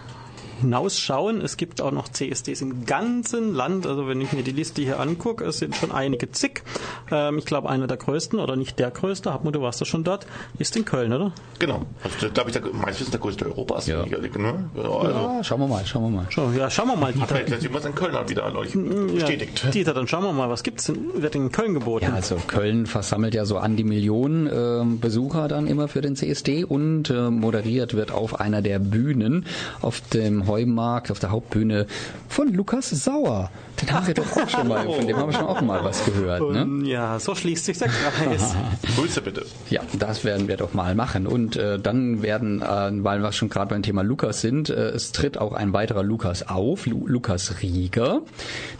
[0.60, 1.40] hinausschauen.
[1.40, 3.86] Es gibt auch noch CSDs im ganzen Land.
[3.86, 6.62] Also wenn ich mir die Liste hier angucke, es sind schon einige zig.
[7.10, 10.04] Ähm, ich glaube, einer der größten oder nicht der größte, Hartmut, du warst ja schon
[10.04, 10.26] dort,
[10.58, 11.32] ist in Köln, oder?
[11.58, 11.82] Genau.
[12.02, 13.86] Also, glaube ich, der, meistens der größte Europas.
[13.86, 14.04] Ja.
[14.06, 14.70] Ne?
[14.76, 16.26] Also, ja, schauen wir mal, schauen wir mal.
[16.30, 17.12] Schon, ja, schauen wir mal.
[17.12, 17.26] Dieter.
[17.26, 19.62] Vielleicht sehen wir es in Köln wieder an euch bestätigt.
[19.64, 22.06] Ja, Dieter, dann schauen wir mal, was gibt's denn, wird in Köln geboten?
[22.06, 26.16] Ja, also Köln versammelt ja so an die Millionen äh, Besucher dann immer für den
[26.16, 29.46] CSD und äh, moderiert wird auf einer der Bühnen
[29.80, 31.86] auf dem Heumarkt, auf der Hauptbühne
[32.28, 33.50] von Lukas Sauer.
[33.80, 36.04] Den haben wir doch auch schon mal, von dem haben wir schon auch mal was
[36.04, 36.50] gehört.
[36.50, 36.88] Ne?
[36.88, 38.54] Ja, so schließt sich der Kreis.
[38.96, 39.44] Grüße bitte.
[39.68, 41.26] Ja, das werden wir doch mal machen.
[41.26, 45.12] Und äh, dann werden, äh, weil wir schon gerade beim Thema Lukas sind, äh, es
[45.12, 48.22] tritt auch ein weiterer Lukas auf, Lu Lukas Rieger,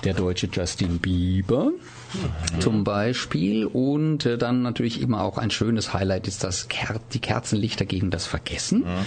[0.05, 1.73] der deutsche Justin Bieber.
[2.15, 2.61] Mhm.
[2.61, 7.19] Zum Beispiel und äh, dann natürlich immer auch ein schönes Highlight ist das Ker die
[7.19, 8.81] Kerzenlichter gegen das Vergessen.
[8.81, 9.05] Mhm.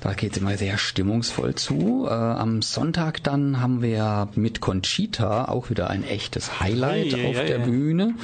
[0.00, 2.06] Da geht es immer sehr stimmungsvoll zu.
[2.08, 7.36] Äh, am Sonntag dann haben wir mit Conchita auch wieder ein echtes Highlight ei, auf
[7.36, 7.64] ei, der ei.
[7.64, 8.14] Bühne.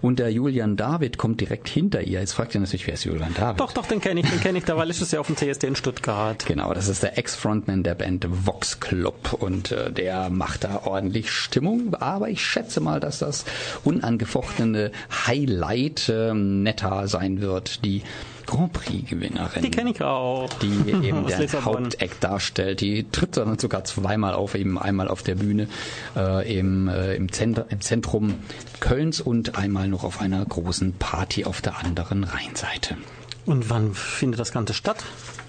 [0.00, 2.20] Und der Julian David kommt direkt hinter ihr.
[2.20, 3.60] Jetzt fragt ihr natürlich, wer ist Julian David?
[3.60, 5.68] Doch, doch, den kenne ich, den kenne ich, da war letztes Jahr auf dem CSD
[5.68, 6.44] in Stuttgart.
[6.46, 11.30] Genau, das ist der Ex-Frontman der Band Vox Club und äh, der macht da ordentlich
[11.30, 11.94] Stimmung.
[11.94, 13.44] Aber ich schätze mal, dass das
[13.84, 14.92] unangefochtene
[15.26, 17.84] Highlight ähm, netter sein wird.
[17.84, 18.02] Die
[18.46, 19.62] Grand Prix-Gewinnerin.
[19.62, 20.48] Die kenne ich auch.
[20.60, 21.84] Die eben Lissabon.
[21.84, 22.80] Haupteck darstellt.
[22.80, 25.68] Die tritt dann sogar zweimal auf, eben einmal auf der Bühne
[26.16, 28.34] äh, im, äh, im, Zentr im Zentrum
[28.80, 32.96] Kölns und einmal noch auf einer großen Party auf der anderen Rheinseite.
[33.44, 35.04] Und wann findet das Ganze statt?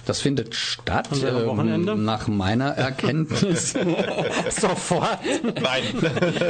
[0.05, 1.95] Das findet statt ähm, Wochenende?
[1.95, 3.73] nach meiner Erkenntnis.
[4.49, 5.19] Sofort.
[5.43, 5.83] Nein.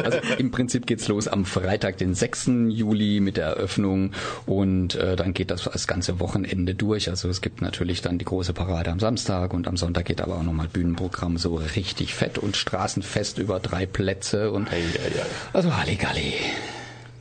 [0.04, 2.50] Also im Prinzip geht's los am Freitag, den 6.
[2.70, 4.12] Juli mit der Eröffnung
[4.48, 7.10] und äh, dann geht das das ganze Wochenende durch.
[7.10, 10.38] Also es gibt natürlich dann die große Parade am Samstag und am Sonntag geht aber
[10.38, 15.26] auch nochmal Bühnenprogramm so richtig fett und Straßenfest über drei Plätze und Ei, ei, ei.
[15.54, 16.34] also Halligalli.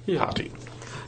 [0.06, 0.24] Ja.
[0.24, 0.50] Party.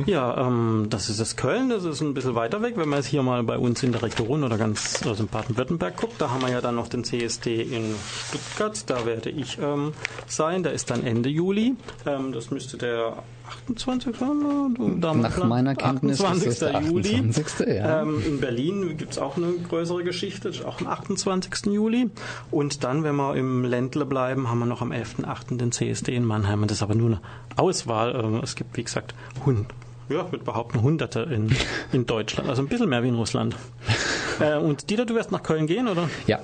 [0.06, 2.74] Ja, ähm, das ist das Köln, das ist ein bisschen weiter weg.
[2.76, 5.96] Wenn man jetzt hier mal bei uns in der Region oder ganz also in Baden-Württemberg
[5.96, 7.94] guckt, da haben wir ja dann noch den CSD in
[8.28, 8.82] Stuttgart.
[8.88, 9.92] Da werde ich ähm,
[10.26, 10.62] sein.
[10.62, 11.74] Der ist dann Ende Juli.
[12.06, 13.22] Ähm, das müsste der
[13.66, 14.16] 28.
[14.18, 15.20] sein.
[15.20, 16.48] Nach meiner Kenntnis 28.
[16.48, 17.14] ist es der Juli.
[17.16, 17.66] 28.
[17.68, 18.02] Ja.
[18.02, 21.66] Ähm, in Berlin gibt es auch eine größere Geschichte, das ist auch am 28.
[21.66, 22.10] Juli.
[22.50, 25.56] Und dann, wenn wir im Ländle bleiben, haben wir noch am 11.8.
[25.56, 26.62] den CSD in Mannheim.
[26.62, 27.20] Und das ist aber nur eine
[27.56, 28.14] Auswahl.
[28.16, 29.14] Ähm, Es gibt, wie gesagt,
[29.44, 29.66] Hund.
[30.08, 31.54] Ja, ich würde behaupten, Hunderte in,
[31.92, 32.48] in Deutschland.
[32.48, 33.56] Also ein bisschen mehr wie in Russland.
[34.40, 36.08] Äh, und Dieter, du wirst nach Köln gehen, oder?
[36.26, 36.40] Ja,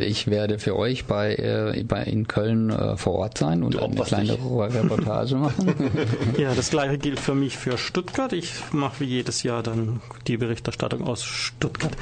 [0.00, 3.94] ich werde für euch bei, äh, bei in Köln äh, vor Ort sein und eine
[3.94, 5.74] kleine Reportage machen.
[6.38, 8.32] Ja, das gleiche gilt für mich für Stuttgart.
[8.32, 11.92] Ich mache wie jedes Jahr dann die Berichterstattung aus Stuttgart.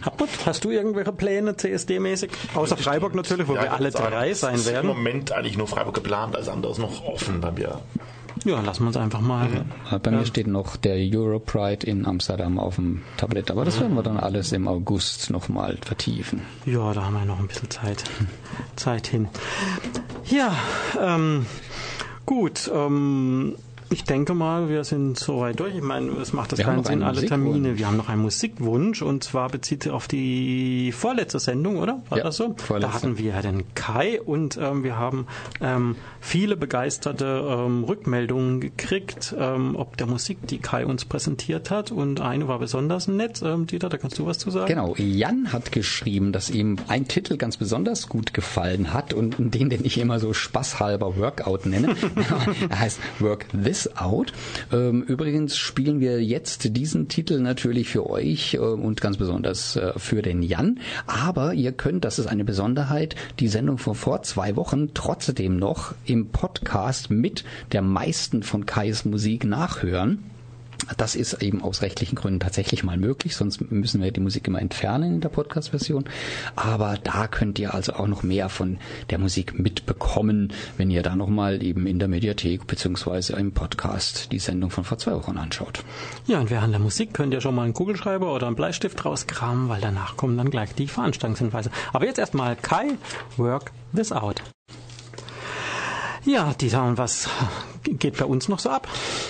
[0.00, 2.30] Hartmut, hast du irgendwelche Pläne CSD-mäßig?
[2.54, 4.86] Außer Freiburg natürlich, wo Ja, wir alle ich sagen, drei es sein ist Im werden.
[4.86, 7.82] Moment eigentlich nur Freiburg geplant, alles andere ist noch offen bei mir.
[8.44, 9.48] Ja, lassen wir uns einfach mal.
[9.90, 13.94] Äh, Bei mir steht noch der Europride in Amsterdam auf dem Tablett, aber das werden
[13.94, 16.42] wir dann alles im August nochmal vertiefen.
[16.64, 18.04] Ja, da haben wir noch ein bisschen Zeit,
[18.76, 19.28] Zeit hin.
[20.26, 20.54] Ja,
[21.00, 21.46] ähm,
[22.26, 22.70] gut.
[22.74, 23.56] Ähm,
[23.90, 25.74] ich denke mal, wir sind soweit durch.
[25.74, 27.24] Ich meine, es macht das Wir keinen Sinn, alle.
[27.24, 27.78] Termine.
[27.78, 32.02] Wir haben noch einen Musikwunsch und zwar bezieht sich auf die vorletzte Sendung, oder?
[32.10, 32.54] War Ja, das so?
[32.58, 32.92] vorletzte.
[32.92, 35.26] Da hatten wir ja den Kai und ähm, wir haben
[35.62, 41.90] ähm, viele begeisterte ähm, Rückmeldungen gekriegt, ähm, ob der Musik, die Kai uns präsentiert hat.
[41.90, 43.40] Und eine war besonders nett.
[43.42, 44.66] Ähm, Dieter, da kannst du was zu sagen?
[44.66, 49.70] Genau, Jan hat geschrieben, dass ihm ein Titel ganz besonders gut gefallen hat und den,
[49.70, 51.94] den ich immer so spaßhalber Workout nenne.
[52.68, 54.32] er heißt Work This Out.
[54.72, 59.92] Ähm, übrigens spielen wir jetzt diesen Titel natürlich für euch äh, und ganz besonders äh,
[59.96, 60.80] für den Jan.
[61.06, 65.94] Aber ihr könnt, das ist eine Besonderheit, die Sendung von vor zwei Wochen trotzdem noch
[66.04, 70.24] im Podcast mit der meisten von Kais Musik nachhören.
[70.96, 74.60] Das ist eben aus rechtlichen Gründen tatsächlich mal möglich, sonst müssen wir die Musik immer
[74.60, 76.04] entfernen in der Podcast-Version.
[76.56, 78.78] Aber da könnt ihr also auch noch mehr von
[79.10, 84.38] der Musik mitbekommen, wenn ihr da nochmal eben in der Mediathek beziehungsweise im Podcast die
[84.38, 85.84] Sendung von vor zwei Wochen anschaut.
[86.26, 89.68] Ja, und während der Musik könnt ihr schon mal einen Kugelschreiber oder einen Bleistift rauskramen,
[89.68, 91.70] weil danach kommen dann gleich die Veranstaltungshinweise.
[91.92, 92.96] Aber jetzt erstmal Kai,
[93.36, 94.42] work this out.
[96.24, 97.28] Ja, Dieter, und was
[97.82, 98.88] geht bei uns noch so ab?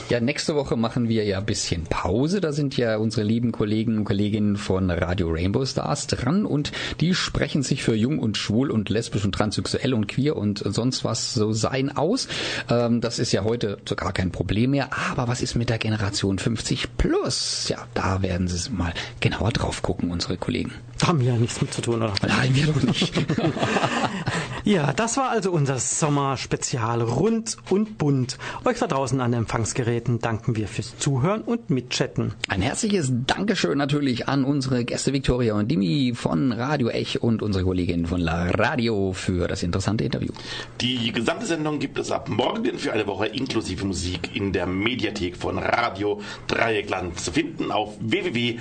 [0.09, 2.41] Ja, nächste Woche machen wir ja ein bisschen Pause.
[2.41, 7.15] Da sind ja unsere lieben Kollegen und Kolleginnen von Radio Rainbow Stars dran und die
[7.15, 11.35] sprechen sich für jung und schwul und lesbisch und transsexuell und queer und sonst was
[11.35, 12.29] so sein aus.
[12.71, 14.91] Ähm, das ist ja heute so gar kein Problem mehr.
[15.11, 17.69] Aber was ist mit der Generation 50 plus?
[17.69, 20.73] Ja, da werden sie mal genauer drauf gucken, unsere Kollegen.
[20.99, 22.13] Da haben wir ja nichts mit zu tun, oder?
[22.27, 23.13] Nein, wir doch nicht.
[24.69, 28.37] Ja, das war also unser Sommerspezial rund und bunt.
[28.67, 32.35] Euch da draußen an den Empfangsgeräten danken wir fürs Zuhören und Mitchatten.
[32.49, 37.65] Ein herzliches Dankeschön natürlich an unsere Gäste Victoria und Dimi von Radio Ech und unsere
[37.65, 40.35] Kollegin von La Radio für das interessante Interview.
[40.83, 45.39] Die gesamte Sendung gibt es ab morgen für eine Woche inklusive Musik in der Mediathek
[45.39, 48.59] von Radio Dreieckland zu finden auf www.rdl.de.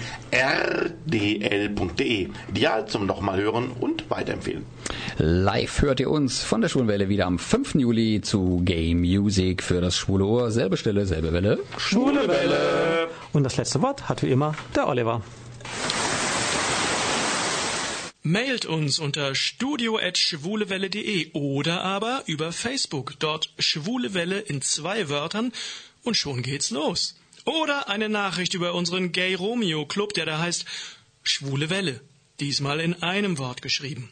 [2.47, 4.63] Ideal zum nochmal hören und weiterempfehlen.
[5.17, 7.73] Live hört ihr uns von der Schwulenwelle wieder am 5.
[7.73, 10.51] Juli zu Game Music für das schwule Ohr.
[10.51, 11.57] Selbe Stelle, selbe Welle.
[11.79, 13.09] Schwule Welle.
[13.33, 15.23] Und das letzte Wort hat wie immer der Oliver.
[18.21, 23.15] Mailt uns unter studio.schwulewelle.de oder aber über Facebook.
[23.17, 25.51] Dort Schwule Welle in zwei Wörtern
[26.03, 27.15] und schon geht's los.
[27.43, 30.63] Oder eine Nachricht über unseren Gay Romeo Club, der da heißt
[31.23, 32.01] Schwule Welle.
[32.39, 34.11] Diesmal in einem Wort geschrieben.